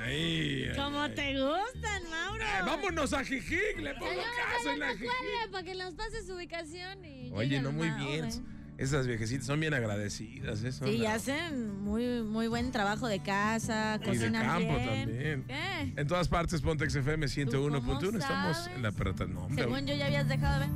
Ay, 0.00 0.70
Como 0.76 1.00
ay. 1.02 1.14
te 1.14 1.32
gustan, 1.40 2.02
Mauro. 2.10 2.44
Ay, 2.44 2.62
vámonos 2.64 3.12
a 3.12 3.24
Jijic, 3.24 3.78
le 3.80 3.94
pongo 3.94 4.12
caso 4.56 4.70
en 4.70 4.78
la 4.78 4.92
Jijic. 4.92 5.10
para 5.50 5.64
que 5.64 5.74
nos 5.74 5.94
pase 5.94 6.24
su 6.24 6.34
ubicación 6.34 7.04
y 7.04 7.30
Oye, 7.32 7.60
no 7.60 7.72
muy 7.72 7.90
bien. 7.90 8.26
¿eh? 8.26 8.30
Esas 8.78 9.08
viejecitas 9.08 9.46
son 9.46 9.58
bien 9.58 9.74
agradecidas, 9.74 10.62
¿eh? 10.62 10.70
Son 10.70 10.86
Sí, 10.86 10.98
la- 10.98 11.14
hacen 11.14 11.80
muy, 11.82 12.22
muy 12.22 12.46
buen 12.46 12.70
trabajo 12.70 13.08
de 13.08 13.18
casa, 13.20 13.96
Y 13.96 13.98
de 13.98 14.06
cocinan 14.06 14.46
campo 14.46 14.76
bien. 14.76 14.86
también. 14.86 15.44
¿Qué? 15.48 15.92
En 16.00 16.06
todas 16.06 16.28
partes, 16.28 16.60
Pontex 16.60 16.94
FM 16.94 17.26
101.1. 17.26 17.80
cómo 17.80 18.18
Estamos 18.18 18.68
en 18.76 18.82
la 18.82 18.92
perrata. 18.92 19.26
No, 19.26 19.46
hombre. 19.46 19.64
Según 19.64 19.84
yo 19.84 19.96
ya 19.96 20.06
habías 20.06 20.28
dejado 20.28 20.60
de 20.60 20.66
ver. 20.66 20.74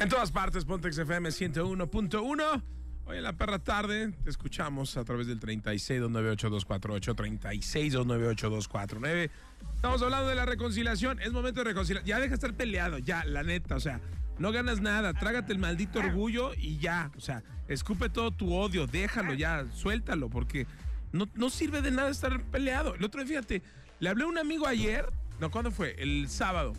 En 0.00 0.08
todas 0.08 0.32
partes, 0.32 0.64
Pontex 0.64 0.96
FM 0.96 1.28
101.1. 1.30 2.62
Hoy 3.10 3.16
en 3.16 3.24
la 3.24 3.32
perra 3.32 3.58
tarde 3.58 4.12
te 4.22 4.30
escuchamos 4.30 4.96
a 4.96 5.02
través 5.02 5.26
del 5.26 5.40
36298248, 5.40 7.16
36298249. 7.16 9.30
Estamos 9.74 10.00
hablando 10.00 10.28
de 10.28 10.36
la 10.36 10.46
reconciliación. 10.46 11.20
Es 11.20 11.32
momento 11.32 11.58
de 11.58 11.64
reconciliar. 11.64 12.04
Ya 12.04 12.20
deja 12.20 12.28
de 12.28 12.34
estar 12.36 12.54
peleado, 12.54 12.98
ya, 12.98 13.24
la 13.24 13.42
neta. 13.42 13.74
O 13.74 13.80
sea, 13.80 14.00
no 14.38 14.52
ganas 14.52 14.80
nada. 14.80 15.12
Trágate 15.12 15.52
el 15.52 15.58
maldito 15.58 15.98
orgullo 15.98 16.52
y 16.56 16.78
ya. 16.78 17.10
O 17.16 17.20
sea, 17.20 17.42
escupe 17.66 18.10
todo 18.10 18.30
tu 18.30 18.54
odio. 18.54 18.86
Déjalo 18.86 19.34
ya. 19.34 19.66
Suéltalo 19.72 20.30
porque 20.30 20.68
no, 21.10 21.28
no 21.34 21.50
sirve 21.50 21.82
de 21.82 21.90
nada 21.90 22.10
estar 22.10 22.40
peleado. 22.44 22.94
El 22.94 23.04
otro 23.04 23.24
día, 23.24 23.40
fíjate, 23.40 23.60
le 23.98 24.08
hablé 24.08 24.22
a 24.22 24.28
un 24.28 24.38
amigo 24.38 24.68
ayer. 24.68 25.04
No, 25.40 25.50
¿cuándo 25.50 25.72
fue? 25.72 25.96
El 25.98 26.28
sábado. 26.28 26.74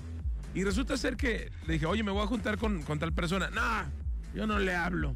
Y 0.55 0.63
resulta 0.63 0.95
ser 0.95 1.17
que 1.17 1.51
le 1.67 1.73
dije, 1.73 1.87
oye, 1.87 2.03
me 2.03 2.11
voy 2.11 2.23
a 2.23 2.27
juntar 2.27 2.57
con, 2.57 2.83
con 2.83 2.99
tal 2.99 3.11
persona. 3.11 3.49
No, 3.49 3.83
yo 4.33 4.47
no 4.47 4.59
le 4.59 4.73
hablo. 4.73 5.13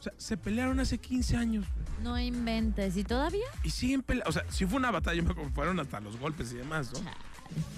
O 0.00 0.02
sea, 0.02 0.12
se 0.16 0.36
pelearon 0.38 0.80
hace 0.80 0.96
15 0.98 1.36
años. 1.36 1.66
No 2.02 2.18
inventes. 2.18 2.96
¿Y 2.96 3.04
todavía? 3.04 3.44
Y 3.62 3.70
siguen 3.70 4.02
peleando. 4.02 4.30
O 4.30 4.32
sea, 4.32 4.44
sí 4.50 4.64
fue 4.66 4.78
una 4.78 4.90
batalla, 4.90 5.20
me 5.22 5.30
acuerdo, 5.30 5.50
fueron 5.52 5.78
hasta 5.78 6.00
los 6.00 6.16
golpes 6.18 6.50
y 6.52 6.56
demás, 6.56 6.90
¿no? 6.92 7.00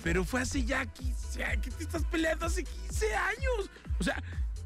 Pero 0.05 0.25
fue 0.25 0.41
hace 0.43 0.65
ya 0.65 0.87
15 0.87 1.45
años. 1.45 1.65
¿Qué 1.65 1.71
te 1.73 1.83
estás 1.83 2.05
peleando 2.05 2.47
hace 2.47 2.63
15 2.63 3.15
años? 3.17 3.71
O 3.99 4.05
sea, 4.05 4.23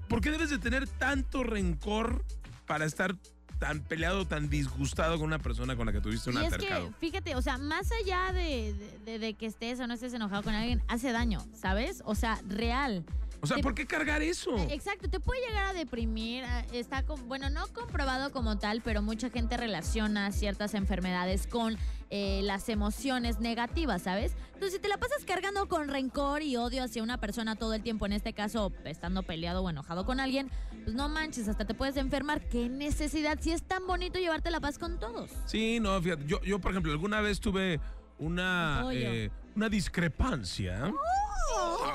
¿por 0.09 0.21
qué 0.21 0.31
debes 0.31 0.51
de 0.51 0.59
tener 0.59 0.87
tanto 0.87 1.43
rencor 1.45 2.25
para 2.67 2.85
estar 2.85 3.17
tan 3.59 3.81
peleado, 3.81 4.27
tan 4.27 4.51
disgustado 4.51 5.17
con 5.17 5.27
una 5.29 5.39
persona 5.39 5.77
con 5.77 5.87
la 5.87 5.93
que 5.93 6.01
tuviste 6.03 6.29
un 6.29 6.37
y 6.37 6.45
es 6.45 6.53
altercado? 6.53 6.89
que, 6.89 6.95
fíjate, 6.99 7.37
o 7.37 7.41
sea, 7.43 7.57
más 7.57 7.91
allá 8.03 8.33
de, 8.35 8.75
de- 9.07 9.19
de 9.19 9.33
que 9.33 9.47
estés 9.47 9.81
o 9.81 9.87
no 9.87 9.95
estés 9.95 10.13
enojado 10.13 10.43
con 10.43 10.55
alguien, 10.55 10.83
hace 10.89 11.11
daño, 11.13 11.43
¿sabes? 11.55 12.03
O 12.05 12.15
sea, 12.15 12.39
real. 12.47 13.05
O 13.41 13.47
sea, 13.47 13.57
Te- 13.59 13.63
¿por 13.63 13.75
qué 13.75 13.87
cargar 13.87 14.23
eso? 14.23 14.57
Eh, 14.57 14.69
Exacto, 14.71 15.09
te 15.09 15.21
puede 15.21 15.41
llegar 15.47 15.65
a 15.67 15.73
deprimir. 15.73 16.45
Está, 16.73 17.03
con- 17.05 17.29
bueno, 17.29 17.51
no 17.51 17.67
comprobado 17.69 18.33
como 18.33 18.59
tal, 18.59 18.81
pero 18.83 19.03
mucha 19.03 19.31
gente 19.31 19.57
relaciona 19.57 20.33
ciertas 20.33 20.75
enfermedades 20.75 21.47
con 21.47 21.77
eh, 22.11 22.41
las 22.45 22.69
emociones 22.69 23.41
negativas, 23.41 24.03
¿sabes? 24.03 24.37
Entonces, 24.55 24.75
si 24.75 24.79
te 24.81 24.89
la 24.89 24.97
pasas 24.97 25.25
cargando 25.25 25.69
con 25.69 25.89
rencor 25.89 26.43
y 26.43 26.57
odio 26.57 26.85
hacia 26.85 27.03
una 27.03 27.19
persona 27.19 27.57
todo 27.57 27.75
el 27.75 27.83
tiempo, 27.83 28.07
en 28.07 28.13
este 28.13 28.33
caso, 28.33 28.73
estando 28.85 29.23
peleado 29.25 29.63
o 29.63 29.71
enojado 29.71 30.07
con 30.07 30.21
alguien, 30.21 30.51
pues 30.85 30.95
no 30.95 31.09
manches, 31.09 31.49
hasta 31.49 31.65
te 31.67 31.75
puedes 31.75 31.97
enfermar. 31.97 32.49
¿Qué 32.49 32.69
necesidad? 32.69 33.39
Si 33.41 33.51
es 33.53 33.63
tan 33.65 33.87
bonito 33.87 34.19
llevarte 34.19 34.51
la 34.51 34.61
paz 34.61 34.79
con 34.79 34.99
todos. 35.01 35.31
Sí, 35.47 35.79
no, 35.81 36.01
fíjate, 36.01 36.25
yo, 36.27 36.41
yo 36.43 36.59
por 36.61 36.71
ejemplo, 36.71 36.93
alguna 36.93 37.21
vez 37.21 37.41
tuve 37.41 37.81
una, 38.19 38.85
eh, 38.93 39.31
una 39.57 39.69
discrepancia 39.69 40.93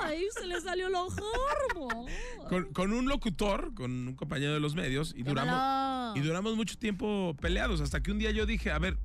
¡Ay, 0.02 0.26
se 0.38 0.46
le 0.46 0.60
salió 0.62 0.90
lo 0.90 1.06
hormo! 1.06 2.08
con, 2.50 2.66
con 2.74 2.94
un 2.94 3.08
locutor, 3.08 3.74
con 3.74 3.92
un 3.92 4.16
compañero 4.16 4.54
de 4.54 4.60
los 4.60 4.76
medios, 4.76 5.14
y 5.16 5.24
duramos, 5.24 6.18
y 6.18 6.22
duramos 6.22 6.56
mucho 6.56 6.78
tiempo 6.78 7.36
peleados, 7.40 7.82
hasta 7.82 8.02
que 8.02 8.12
un 8.12 8.20
día 8.20 8.32
yo 8.32 8.46
dije, 8.46 8.72
a 8.72 8.80
ver, 8.80 8.98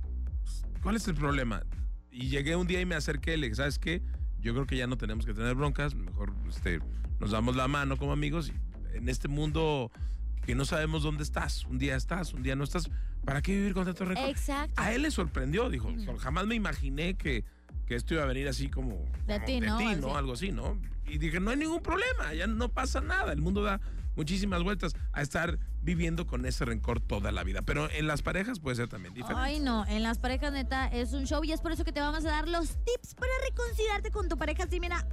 ¿cuál 0.83 0.97
es 0.97 1.07
el 1.09 1.15
problema? 1.15 1.63
Y 2.11 2.29
llegué 2.29 2.57
un 2.57 2.67
día 2.67 2.81
y 2.81 2.87
me 2.87 2.95
acerqué 2.95 3.35
y 3.35 3.37
le 3.37 3.47
dije, 3.47 3.57
¿sabes 3.57 3.79
qué? 3.79 4.03
Yo 4.41 4.55
creo 4.55 4.67
que 4.67 4.77
ya 4.77 4.87
no 4.87 4.97
tenemos 4.97 5.27
que 5.27 5.35
tener 5.35 5.55
broncas, 5.55 5.95
mejor 5.95 6.33
este, 6.49 6.81
nos 7.21 7.31
damos 7.31 7.57
la 7.57 7.69
mano 7.69 7.97
como 7.97 8.13
amigos. 8.13 8.49
y 8.49 8.97
En 8.97 9.09
este 9.09 9.29
mundo 9.29 9.91
que 10.45 10.55
no 10.55 10.65
sabemos 10.65 11.03
dónde 11.03 11.25
estás, 11.25 11.65
un 11.65 11.79
día 11.79 11.97
estás, 11.97 12.33
un 12.33 12.43
día 12.43 12.55
no 12.55 12.65
estás, 12.65 12.89
¿para 13.25 13.43
qué 13.43 13.53
vivir 13.53 13.75
con 13.75 13.85
tanto 13.85 14.05
rencor? 14.05 14.29
Exacto. 14.29 14.81
A 14.81 14.93
él 14.93 15.03
le 15.03 15.11
sorprendió, 15.11 15.69
dijo, 15.69 15.93
jamás 16.19 16.47
me 16.47 16.55
imaginé 16.55 17.17
que, 17.17 17.45
que 17.87 17.95
esto 17.95 18.15
iba 18.15 18.23
a 18.23 18.27
venir 18.27 18.49
así 18.49 18.69
como 18.69 19.05
De 19.27 19.35
como 19.35 19.47
ti, 19.47 19.61
¿no? 19.61 19.77
Así. 19.77 20.17
Algo 20.17 20.33
así, 20.33 20.53
¿no? 20.53 20.81
Y 21.07 21.19
dije, 21.19 21.41
no 21.41 21.51
hay 21.51 21.57
ningún 21.57 21.83
problema, 21.83 22.35
ya 22.35 22.47
no 22.47 22.69
pasa 22.69 23.01
nada, 23.01 23.33
el 23.33 23.41
mundo 23.41 23.63
da 23.63 23.81
muchísimas 24.17 24.63
vueltas 24.63 24.95
a 25.13 25.23
estar 25.23 25.59
viviendo 25.83 26.27
con 26.27 26.47
ese 26.47 26.65
rencor 26.65 27.01
toda 27.01 27.31
la 27.31 27.45
vida, 27.45 27.63
pero 27.63 27.89
en 27.91 28.09
las 28.09 28.23
parejas 28.23 28.59
puede 28.59 28.75
ser 28.77 28.89
también 28.89 29.15
diferente. 29.15 29.41
Ay, 29.41 29.61
no, 29.61 29.87
en 29.87 30.03
las 30.03 30.19
parejas 30.19 30.53
neta 30.53 30.89
es 30.89 31.13
un 31.13 31.27
show 31.27 31.45
y 31.45 31.53
es 31.53 31.61
por 31.61 31.71
eso 31.71 31.85
que 31.85 31.93
te 31.93 32.01
vamos 32.01 32.25
a 32.25 32.31
dar 32.31 32.49
los 32.49 32.71
tips 32.85 33.15
para 33.15 33.31
reconciliarte 33.49 34.11
con 34.11 34.29
tu 34.29 34.37
pareja. 34.37 34.65
Así, 34.65 34.81
mira, 34.81 35.07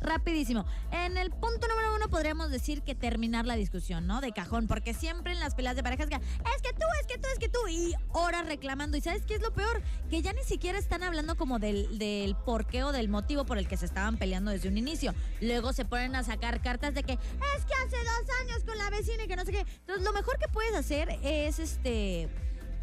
rapidísimo. 0.00 0.64
En 0.92 1.16
el 1.16 1.30
punto 1.30 1.68
número 1.68 1.94
uno 1.96 2.08
podríamos 2.08 2.50
decir 2.50 2.82
que 2.82 2.94
terminar 2.94 3.46
la 3.46 3.54
discusión, 3.56 4.06
¿no? 4.06 4.20
De 4.20 4.32
cajón, 4.32 4.66
porque 4.66 4.94
siempre 4.94 5.32
en 5.32 5.40
las 5.40 5.54
peleas 5.54 5.76
de 5.76 5.82
parejas 5.82 6.08
es 6.10 6.62
que 6.62 6.72
tú, 6.72 6.86
es 7.00 7.06
que 7.06 7.18
tú, 7.18 7.28
es 7.32 7.38
que 7.38 7.48
tú, 7.48 7.58
y 7.68 7.94
horas 8.12 8.46
reclamando. 8.46 8.96
¿Y 8.96 9.00
sabes 9.00 9.22
qué 9.26 9.34
es 9.34 9.42
lo 9.42 9.52
peor? 9.52 9.82
Que 10.08 10.22
ya 10.22 10.32
ni 10.32 10.42
siquiera 10.42 10.78
están 10.78 11.02
hablando 11.02 11.36
como 11.36 11.58
del, 11.58 11.98
del 11.98 12.34
porqué 12.34 12.84
o 12.84 12.92
del 12.92 13.08
motivo 13.08 13.44
por 13.44 13.58
el 13.58 13.68
que 13.68 13.76
se 13.76 13.86
estaban 13.86 14.16
peleando 14.16 14.50
desde 14.50 14.68
un 14.68 14.78
inicio. 14.78 15.14
Luego 15.40 15.72
se 15.72 15.84
ponen 15.84 16.14
a 16.16 16.22
sacar 16.22 16.62
cartas 16.62 16.94
de 16.94 17.02
que 17.02 17.12
es 17.12 17.64
que 17.64 17.74
hace 17.74 17.96
dos 17.96 18.36
años 18.42 18.64
con 18.64 18.78
la 18.78 18.90
vecina 18.90 19.24
y 19.24 19.28
que 19.28 19.36
no 19.36 19.44
sé 19.44 19.52
qué. 19.52 19.60
Entonces, 19.60 20.04
lo 20.04 20.12
mejor 20.12 20.38
que 20.38 20.48
puedes 20.48 20.74
hacer 20.74 21.18
es 21.22 21.58
este 21.58 22.28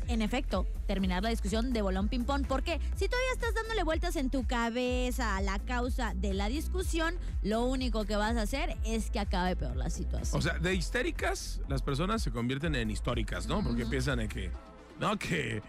en 0.08 0.22
efecto, 0.22 0.66
terminar 0.88 1.24
la 1.24 1.30
discusión 1.30 1.74
de 1.74 1.82
bolón 1.82 2.08
ping-pong. 2.08 2.46
Porque 2.48 2.80
si 2.96 3.08
todavía 3.08 3.32
estás 3.34 3.54
dándole 3.54 3.84
vueltas 3.84 4.16
en 4.16 4.30
tu 4.30 4.46
cabeza 4.46 5.36
a 5.38 5.42
la 5.42 5.60
causa 5.60 6.14
de 6.16 6.34
la 6.34 6.48
discusión, 6.50 7.16
lo 7.44 7.66
único 7.66 8.06
que 8.06 8.16
vas 8.16 8.36
a 8.38 8.42
hacer 8.44 8.78
es 8.86 9.12
que 9.12 9.20
acabe 9.20 9.56
peor 9.56 9.76
la 9.76 9.90
situación. 9.90 10.38
O 10.38 10.42
sea, 10.42 10.60
de 10.60 10.74
histéricas, 10.76 11.62
las 11.68 11.82
personas 11.82 12.22
se 12.22 12.32
convierten 12.32 12.76
en 12.76 12.90
históricas, 12.92 13.48
¿no? 13.48 13.64
Porque 13.64 13.86
piensan 13.86 14.20
en 14.20 14.30
que, 14.30 14.52
no, 15.00 15.18
que, 15.18 15.62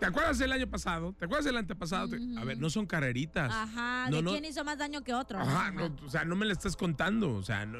¿te 0.00 0.06
acuerdas 0.06 0.38
del 0.38 0.52
año 0.52 0.66
pasado? 0.66 1.12
¿Te 1.18 1.24
acuerdas 1.24 1.44
del 1.44 1.56
antepasado? 1.56 2.08
Te- 2.08 2.18
A 2.38 2.44
ver, 2.44 2.58
no 2.58 2.70
son 2.70 2.86
carreritas. 2.86 3.52
Ajá, 3.52 4.08
No, 4.10 4.16
¿de 4.16 4.22
no. 4.22 4.30
quién 4.32 4.44
hizo 4.44 4.64
más 4.64 4.78
daño 4.78 5.02
que 5.02 5.14
otro? 5.14 5.38
Ajá, 5.38 5.70
no, 5.70 5.94
o 6.04 6.10
sea, 6.10 6.24
no 6.24 6.36
me 6.36 6.46
la 6.46 6.52
estás 6.52 6.76
contando. 6.76 7.34
O 7.34 7.42
sea, 7.42 7.64
no- 7.66 7.78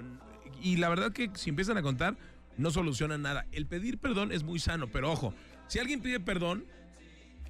y 0.62 0.76
la 0.76 0.88
verdad 0.88 1.12
que 1.12 1.30
si 1.34 1.50
empiezan 1.50 1.76
a 1.76 1.82
contar, 1.82 2.16
no 2.56 2.70
solucionan 2.70 3.20
nada. 3.20 3.44
El 3.52 3.66
pedir 3.66 3.98
perdón 3.98 4.32
es 4.32 4.42
muy 4.42 4.58
sano, 4.58 4.86
pero 4.90 5.12
ojo, 5.12 5.34
si 5.68 5.78
alguien 5.78 6.00
pide 6.00 6.20
perdón, 6.20 6.64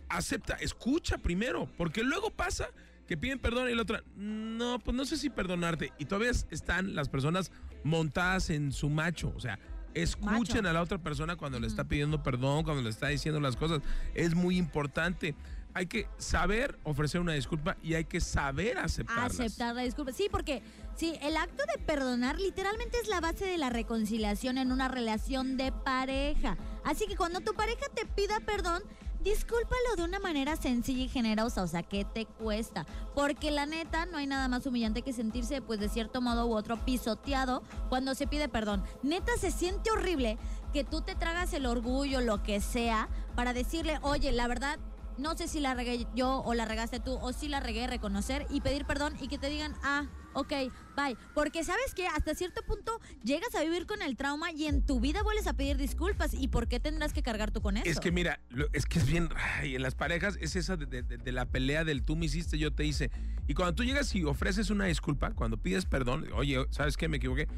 acepta, 0.09 0.55
escucha 0.55 1.19
primero, 1.19 1.69
porque 1.77 2.03
luego 2.03 2.31
pasa 2.31 2.69
que 3.07 3.17
piden 3.17 3.39
perdón 3.39 3.71
y 3.71 3.75
la 3.75 3.83
otra, 3.83 4.03
no, 4.17 4.79
pues 4.81 4.97
no 4.97 5.05
sé 5.05 5.17
si 5.17 5.31
perdonarte. 5.31 5.93
Y 5.99 6.07
todavía 6.07 6.31
están 6.51 6.95
las 6.95 7.09
personas 7.09 7.53
montadas 7.85 8.51
en 8.51 8.73
su 8.73 8.89
macho, 8.91 9.33
o 9.37 9.41
sea, 9.41 9.59
escuchen 9.95 10.57
Macho. 10.57 10.69
a 10.69 10.73
la 10.73 10.83
otra 10.83 10.99
persona 10.99 11.37
cuando 11.37 11.59
le 11.59 11.67
está 11.67 11.85
pidiendo 11.85 12.23
perdón, 12.23 12.65
cuando 12.65 12.83
le 12.83 12.91
está 12.91 13.09
diciendo 13.09 13.41
las 13.41 13.57
cosas. 13.57 13.81
Es 14.15 14.35
muy 14.35 14.57
importante. 14.59 15.35
Hay 15.73 15.87
que 15.87 16.09
saber 16.17 16.79
ofrecer 16.85 17.21
una 17.21 17.35
disculpa 17.35 17.77
y 17.83 17.95
hay 17.95 18.05
que 18.05 18.21
saber 18.21 18.79
aceptarlas. 18.79 19.39
Aceptar 19.39 19.75
la 19.75 19.83
disculpa. 19.83 20.13
Sí, 20.13 20.29
porque 20.31 20.63
sí, 20.97 21.19
el 21.21 21.37
acto 21.37 21.65
de 21.67 21.83
perdonar 21.83 22.41
literalmente 22.41 22.99
es 23.03 23.09
la 23.09 23.21
base 23.21 23.45
de 23.45 23.59
la 23.59 23.69
reconciliación 23.69 24.57
en 24.57 24.73
una 24.73 24.89
relación 24.89 25.57
de 25.59 25.73
pareja. 25.73 26.57
Así 26.87 27.09
que 27.09 27.17
cuando 27.17 27.41
tu 27.41 27.53
pareja 27.53 27.87
te 27.93 28.07
pida 28.07 28.39
perdón, 28.39 28.81
discúlpalo 29.21 29.97
de 29.97 30.05
una 30.05 30.21
manera 30.21 30.55
sencilla 30.55 31.03
y 31.03 31.09
generosa. 31.09 31.65
O 31.65 31.67
sea, 31.67 31.83
¿qué 31.83 32.05
te 32.05 32.27
cuesta? 32.27 32.87
Porque 33.13 33.51
la 33.51 33.67
neta, 33.67 34.07
no 34.07 34.19
hay 34.19 34.29
nada 34.29 34.47
más 34.47 34.67
humillante 34.67 35.03
que 35.03 35.13
sentirse, 35.13 35.61
pues 35.61 35.81
de 35.81 35.89
cierto 35.89 36.21
modo 36.21 36.47
u 36.47 36.55
otro, 36.55 36.77
pisoteado 36.85 37.65
cuando 37.89 38.15
se 38.15 38.29
pide 38.29 38.49
perdón. 38.49 38.85
Neta, 39.03 39.33
se 39.37 39.51
siente 39.51 39.91
horrible 39.91 40.39
que 40.73 40.85
tú 40.85 41.01
te 41.01 41.17
tragas 41.17 41.53
el 41.55 41.67
orgullo, 41.67 42.21
lo 42.21 42.45
que 42.45 42.61
sea, 42.61 43.09
para 43.35 43.53
decirle, 43.53 43.99
oye, 44.03 44.31
la 44.31 44.47
verdad, 44.47 44.79
no 45.19 45.37
sé 45.37 45.49
si 45.49 45.61
la 45.61 45.75
regué 45.75 46.07
yo 46.15 46.43
o 46.45 46.55
la 46.55 46.65
regaste 46.65 47.01
tú 47.01 47.13
o 47.21 47.33
si 47.33 47.49
la 47.49 47.61
regué, 47.61 47.87
reconocer 47.87 48.47
y 48.51 48.61
pedir 48.61 48.85
perdón 48.85 49.15
y 49.21 49.29
que 49.29 49.39
te 49.39 49.49
digan, 49.49 49.75
ah, 49.83 50.07
ok, 50.35 50.53
bye. 50.97 51.17
Porque 51.35 51.65
sabes 51.65 51.95
que 51.95 52.07
hasta 52.07 52.35
cierto 52.35 52.63
punto 52.63 53.01
llegas 53.25 53.55
a 53.55 53.63
vivir 53.63 53.87
con 53.87 54.03
el 54.03 54.17
trauma 54.17 54.53
y 54.53 54.67
en 54.67 54.85
tu 54.85 55.01
vida 55.01 55.23
vuelves 55.23 55.47
a 55.47 55.55
pedir 55.55 55.77
disculpas. 55.77 56.35
¿Y 56.35 56.49
por 56.49 56.69
qué 56.69 56.81
tendrás 56.81 57.13
que 57.13 57.23
cargar 57.23 57.51
tú 57.51 57.61
con 57.63 57.77
eso? 57.77 57.89
Es 57.89 58.01
que 58.01 58.13
mira, 58.13 58.41
es 58.73 58.87
que 58.87 58.99
es 58.99 59.07
bien, 59.07 59.29
ay, 59.61 59.75
en 59.77 59.83
las 59.83 59.95
parejas 59.95 60.37
es 60.41 60.57
esa 60.57 60.77
de- 60.77 61.03
de 61.03 61.33
la 61.33 61.47
pelea 61.47 61.85
del 61.85 62.03
tú 62.03 62.17
me 62.17 62.27
hiciste, 62.27 62.59
yo 62.59 62.73
te 62.73 62.85
hice. 62.85 63.11
Y 63.49 63.55
cuando 63.55 63.75
tú 63.75 63.85
llegas 63.85 64.15
y 64.15 64.25
ofreces 64.25 64.71
una 64.71 64.85
disculpa, 64.87 65.31
cuando 65.33 65.57
pides 65.57 65.87
perdón, 65.87 66.27
oye, 66.35 66.67
¿sabes 66.71 66.97
qué? 66.97 67.09
Me 67.09 67.17
equivoqué. 67.19 67.49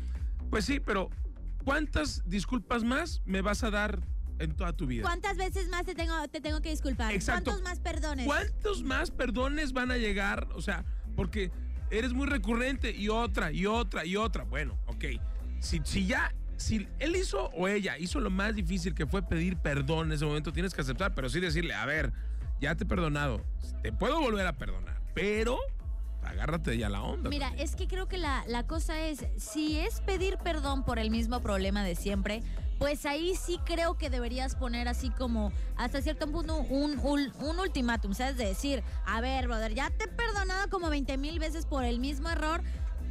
Pues 0.50 0.64
sí, 0.64 0.80
pero 0.80 1.10
¿cuántas 1.64 2.22
disculpas 2.28 2.84
más 2.84 3.20
me 3.24 3.42
vas 3.42 3.62
a 3.64 3.70
dar 3.70 4.00
en 4.38 4.54
toda 4.54 4.72
tu 4.72 4.86
vida? 4.86 5.02
¿Cuántas 5.02 5.36
veces 5.36 5.68
más 5.68 5.84
te 5.84 5.94
tengo, 5.94 6.14
te 6.28 6.40
tengo 6.40 6.60
que 6.60 6.70
disculpar? 6.70 7.12
Exacto. 7.12 7.50
¿Cuántos 7.50 7.62
más 7.62 7.80
perdones? 7.80 8.26
¿Cuántos 8.26 8.82
más 8.82 9.10
perdones 9.10 9.72
van 9.72 9.90
a 9.90 9.96
llegar? 9.96 10.48
O 10.54 10.62
sea, 10.62 10.84
porque 11.16 11.50
eres 11.90 12.12
muy 12.12 12.26
recurrente 12.26 12.94
y 12.94 13.08
otra 13.08 13.52
y 13.52 13.66
otra 13.66 14.04
y 14.04 14.16
otra. 14.16 14.44
Bueno, 14.44 14.78
ok. 14.86 15.04
Si, 15.60 15.80
si 15.84 16.06
ya, 16.06 16.32
si 16.56 16.88
él 16.98 17.16
hizo 17.16 17.46
o 17.50 17.68
ella 17.68 17.98
hizo 17.98 18.20
lo 18.20 18.30
más 18.30 18.54
difícil 18.54 18.94
que 18.94 19.06
fue 19.06 19.22
pedir 19.22 19.56
perdón 19.56 20.08
en 20.08 20.12
ese 20.12 20.24
momento, 20.24 20.52
tienes 20.52 20.74
que 20.74 20.80
aceptar, 20.80 21.14
pero 21.14 21.28
sí 21.28 21.40
decirle, 21.40 21.74
a 21.74 21.86
ver, 21.86 22.12
ya 22.60 22.74
te 22.74 22.84
he 22.84 22.86
perdonado, 22.86 23.44
te 23.82 23.92
puedo 23.92 24.20
volver 24.20 24.46
a 24.46 24.56
perdonar, 24.56 25.00
pero 25.14 25.58
agárrate 26.22 26.76
ya 26.76 26.88
la 26.88 27.02
onda. 27.02 27.30
Mira, 27.30 27.48
también. 27.48 27.64
es 27.64 27.74
que 27.74 27.88
creo 27.88 28.08
que 28.08 28.18
la, 28.18 28.44
la 28.46 28.66
cosa 28.66 29.00
es, 29.06 29.26
si 29.36 29.78
es 29.78 30.00
pedir 30.02 30.38
perdón 30.38 30.84
por 30.84 30.98
el 30.98 31.10
mismo 31.10 31.40
problema 31.40 31.82
de 31.82 31.94
siempre, 31.94 32.42
pues 32.78 33.04
ahí 33.06 33.34
sí 33.34 33.58
creo 33.64 33.96
que 33.98 34.10
deberías 34.10 34.54
poner 34.54 34.88
así 34.88 35.10
como 35.10 35.52
hasta 35.76 36.00
cierto 36.00 36.30
punto 36.30 36.56
un, 36.56 36.98
un, 37.00 37.32
un 37.40 37.58
ultimátum, 37.58 38.14
¿sabes? 38.14 38.36
De 38.36 38.46
decir, 38.46 38.82
a 39.06 39.20
ver, 39.20 39.46
brother, 39.46 39.74
ya 39.74 39.90
te 39.90 40.04
he 40.04 40.08
perdonado 40.08 40.68
como 40.70 40.88
20 40.88 41.18
mil 41.18 41.38
veces 41.38 41.66
por 41.66 41.84
el 41.84 41.98
mismo 41.98 42.28
error. 42.30 42.62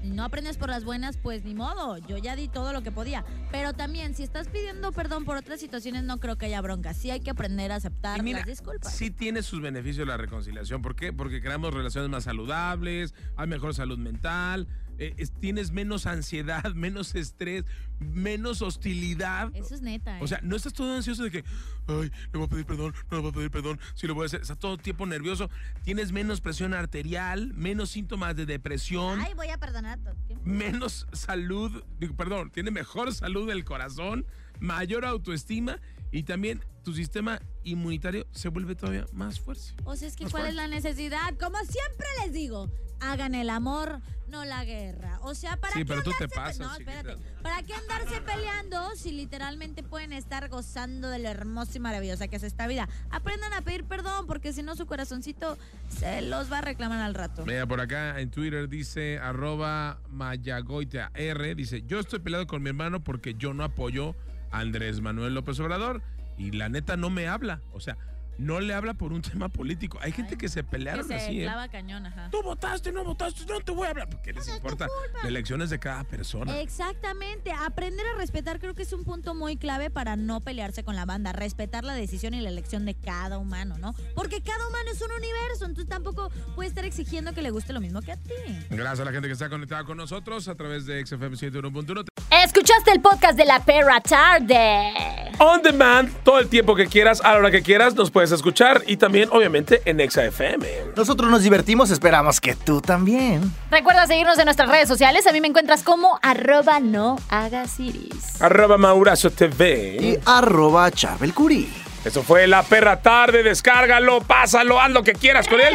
No 0.03 0.23
aprendes 0.23 0.57
por 0.57 0.69
las 0.69 0.85
buenas, 0.85 1.17
pues 1.17 1.43
ni 1.43 1.55
modo. 1.55 1.97
Yo 1.97 2.17
ya 2.17 2.35
di 2.35 2.47
todo 2.47 2.71
lo 2.71 2.81
que 2.83 2.91
podía. 2.91 3.25
Pero 3.51 3.73
también, 3.73 4.13
si 4.13 4.21
estás 4.23 4.47
pidiendo 4.47 4.91
perdón 4.91 5.25
por 5.25 5.37
otras 5.37 5.59
situaciones, 5.59 6.03
no 6.03 6.19
creo 6.19 6.37
que 6.37 6.45
haya 6.45 6.61
bronca. 6.61 6.93
Sí 6.93 7.09
hay 7.09 7.19
que 7.19 7.31
aprender 7.31 7.71
a 7.71 7.75
aceptar 7.75 8.21
mira, 8.21 8.39
las 8.39 8.47
disculpas. 8.47 8.93
sí 8.93 9.09
tiene 9.09 9.41
sus 9.41 9.59
beneficios 9.59 10.07
la 10.07 10.15
reconciliación. 10.15 10.83
¿Por 10.83 10.95
qué? 10.95 11.11
Porque 11.11 11.41
creamos 11.41 11.73
relaciones 11.73 12.09
más 12.11 12.25
saludables, 12.25 13.15
hay 13.35 13.47
mejor 13.47 13.73
salud 13.73 13.97
mental, 13.97 14.67
eh, 14.97 15.13
es- 15.17 15.31
tienes 15.39 15.71
menos 15.71 16.05
ansiedad, 16.05 16.63
menos 16.75 17.15
estrés, 17.15 17.63
menos 17.99 18.61
hostilidad. 18.61 19.51
Eso 19.55 19.75
es 19.75 19.81
neta. 19.81 20.17
¿eh? 20.19 20.23
O 20.23 20.27
sea, 20.27 20.39
no 20.43 20.55
estás 20.55 20.73
todo 20.73 20.95
ansioso 20.95 21.23
de 21.23 21.31
que, 21.31 21.43
ay, 21.87 22.11
le 22.31 22.37
voy 22.39 22.43
a 22.45 22.47
pedir 22.47 22.65
perdón, 22.65 22.93
no 23.11 23.17
le 23.17 23.21
voy 23.23 23.31
a 23.31 23.33
pedir 23.33 23.51
perdón, 23.51 23.79
sí 23.95 24.07
lo 24.07 24.13
voy 24.15 24.23
a 24.23 24.25
hacer. 24.27 24.41
Estás 24.41 24.59
todo 24.59 24.77
tiempo 24.77 25.05
nervioso, 25.05 25.49
tienes 25.83 26.11
menos 26.11 26.41
presión 26.41 26.73
arterial, 26.73 27.53
menos 27.55 27.89
síntomas 27.91 28.35
de 28.35 28.45
depresión, 28.45 29.19
Ay, 29.19 29.33
voy 29.33 29.49
a 29.49 29.57
perdonar 29.57 29.99
todo 29.99 30.15
menos 30.43 31.07
salud, 31.11 31.83
digo, 31.99 32.15
perdón, 32.15 32.51
tiene 32.51 32.71
mejor 32.71 33.13
salud 33.13 33.47
del 33.47 33.63
corazón, 33.65 34.25
mayor 34.59 35.05
autoestima 35.05 35.79
y 36.11 36.23
también 36.23 36.63
tu 36.83 36.93
sistema 36.93 37.41
inmunitario 37.63 38.25
se 38.31 38.47
vuelve 38.49 38.75
todavía 38.75 39.05
más 39.11 39.39
fuerte. 39.39 39.73
O 39.83 39.95
sea, 39.95 40.07
es 40.07 40.15
que 40.15 40.25
¿cuál 40.29 40.47
es 40.47 40.55
la 40.55 40.67
necesidad? 40.67 41.37
Como 41.37 41.57
siempre 41.57 42.07
les 42.23 42.33
digo, 42.33 42.69
hagan 43.01 43.35
el 43.35 43.49
amor, 43.49 43.99
no 44.29 44.45
la 44.45 44.65
guerra. 44.65 45.19
O 45.21 45.35
sea, 45.35 45.57
¿para 45.57 45.73
Sí, 45.73 45.79
qué 45.79 45.85
pero 45.85 46.03
tú 46.03 46.11
te 46.17 46.27
pasas, 46.27 46.59
No, 46.59 46.73
espérate. 46.73 47.17
¿Para 47.41 47.63
qué 47.63 47.73
andarse 47.73 48.21
peleando 48.21 48.95
si 48.95 49.11
literalmente 49.11 49.83
pueden 49.83 50.13
estar 50.13 50.49
gozando 50.49 51.09
de 51.09 51.19
lo 51.19 51.29
hermoso 51.29 51.71
y 51.75 51.79
maravillosa 51.79 52.27
que 52.27 52.35
es 52.35 52.43
esta 52.43 52.67
vida? 52.67 52.87
Aprendan 53.09 53.53
a 53.53 53.61
pedir 53.61 53.85
perdón 53.85 54.27
porque 54.27 54.53
si 54.53 54.63
no 54.63 54.75
su 54.75 54.85
corazoncito 54.85 55.57
se 55.89 56.21
los 56.21 56.51
va 56.51 56.59
a 56.59 56.61
reclamar 56.61 57.01
al 57.01 57.13
rato. 57.13 57.45
Mira, 57.45 57.65
por 57.65 57.81
acá 57.81 58.19
en 58.19 58.29
Twitter 58.31 58.67
dice 58.69 59.19
arroba 59.19 59.99
mayagoita 60.09 61.11
R, 61.13 61.55
dice, 61.55 61.83
yo 61.87 61.99
estoy 61.99 62.19
peleado 62.19 62.47
con 62.47 62.61
mi 62.61 62.69
hermano 62.69 63.03
porque 63.03 63.35
yo 63.35 63.53
no 63.53 63.63
apoyo 63.63 64.15
a 64.51 64.59
Andrés 64.59 65.01
Manuel 65.01 65.33
López 65.33 65.59
Obrador 65.59 66.01
y 66.37 66.51
la 66.51 66.69
neta 66.69 66.97
no 66.97 67.09
me 67.09 67.27
habla. 67.27 67.61
O 67.73 67.79
sea, 67.79 67.97
no 68.37 68.59
le 68.59 68.73
habla 68.73 68.93
por 68.93 69.13
un 69.13 69.21
tema 69.23 69.49
político. 69.49 69.97
Hay 70.01 70.11
gente 70.11 70.37
que 70.37 70.49
se 70.49 70.61
Que 70.61 70.69
pelearon 70.69 71.07
se 71.07 71.15
así, 71.15 71.41
¿eh? 71.41 71.45
clava 71.45 71.67
cañón, 71.67 72.05
ajá. 72.05 72.29
Tú 72.31 72.41
votaste, 72.43 72.91
no 72.91 73.03
votaste, 73.03 73.45
no 73.45 73.59
te 73.61 73.71
voy 73.71 73.87
a 73.87 73.91
hablar. 73.91 74.09
Porque 74.09 74.33
les 74.33 74.47
importa 74.47 74.87
las 75.15 75.25
elecciones 75.25 75.69
de 75.69 75.79
cada 75.79 76.03
persona. 76.03 76.59
Exactamente, 76.59 77.51
aprender 77.51 78.05
a 78.07 78.17
respetar 78.17 78.59
creo 78.59 78.73
que 78.73 78.83
es 78.83 78.93
un 78.93 79.03
punto 79.03 79.35
muy 79.35 79.57
clave 79.57 79.89
para 79.89 80.15
no 80.15 80.41
pelearse 80.41 80.83
con 80.83 80.95
la 80.95 81.05
banda, 81.05 81.33
respetar 81.33 81.83
la 81.83 81.93
decisión 81.93 82.33
y 82.33 82.41
la 82.41 82.49
elección 82.49 82.85
de 82.85 82.95
cada 82.95 83.37
humano, 83.37 83.77
¿no? 83.77 83.93
Porque 84.15 84.41
cada 84.41 84.67
humano 84.67 84.89
es 84.91 85.01
un 85.01 85.11
universo, 85.11 85.65
entonces 85.65 85.87
tampoco 85.87 86.29
puede 86.55 86.69
estar 86.69 86.85
exigiendo 86.85 87.33
que 87.33 87.41
le 87.41 87.51
guste 87.51 87.73
lo 87.73 87.81
mismo 87.81 88.01
que 88.01 88.11
a 88.11 88.17
ti. 88.17 88.31
Gracias 88.69 88.99
a 89.01 89.05
la 89.05 89.11
gente 89.11 89.27
que 89.27 89.33
está 89.33 89.49
conectada 89.49 89.83
con 89.83 89.97
nosotros 89.97 90.47
a 90.47 90.55
través 90.55 90.85
de 90.85 91.05
XFM 91.05 91.35
101.1. 91.35 92.05
Escuchaste 92.43 92.91
el 92.91 93.01
podcast 93.01 93.37
de 93.37 93.45
la 93.45 93.63
perra 93.63 93.99
tarde. 94.01 94.91
On 95.39 95.61
demand, 95.61 96.11
todo 96.23 96.39
el 96.39 96.47
tiempo 96.47 96.75
que 96.75 96.87
quieras, 96.87 97.21
a 97.21 97.33
la 97.33 97.37
hora 97.37 97.51
que 97.51 97.61
quieras, 97.61 97.93
nos 97.93 98.09
puedes 98.09 98.31
escuchar 98.31 98.81
y 98.87 98.97
también, 98.97 99.29
obviamente, 99.31 99.81
en 99.85 99.99
Exa 99.99 100.25
FM. 100.25 100.67
Nosotros 100.95 101.29
nos 101.29 101.43
divertimos, 101.43 101.91
esperamos 101.91 102.41
que 102.41 102.55
tú 102.55 102.81
también. 102.81 103.53
Recuerda 103.69 104.07
seguirnos 104.07 104.39
en 104.39 104.45
nuestras 104.45 104.67
redes 104.67 104.87
sociales. 104.87 105.27
A 105.27 105.31
mí 105.31 105.39
me 105.39 105.47
encuentras 105.47 105.83
como 105.83 106.19
arroba 106.23 106.79
no 106.79 107.19
hagas 107.29 107.79
iris. 107.79 108.41
Arroba 108.41 108.77
Maurazo 108.77 109.29
TV. 109.29 109.97
Y 110.01 110.19
arroba 110.25 110.89
Charbel 110.89 111.33
Curí. 111.35 111.71
Eso 112.03 112.23
fue 112.23 112.47
La 112.47 112.63
Perra 112.63 113.01
Tarde. 113.01 113.43
Descárgalo, 113.43 114.21
pásalo, 114.21 114.79
haz 114.79 114.89
lo 114.89 115.03
que 115.03 115.13
quieras 115.13 115.47
con 115.47 115.59
él. 115.59 115.73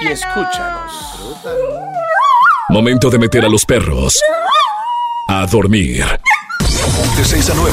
Y 0.00 0.06
escúchanos. 0.06 0.92
Momento 2.70 3.10
de 3.10 3.18
meter 3.18 3.44
a 3.44 3.48
los 3.48 3.66
perros 3.66 4.18
a 5.28 5.46
dormir. 5.46 6.06
De 7.16 7.24
6 7.24 7.50
a 7.50 7.54
9. 7.54 7.72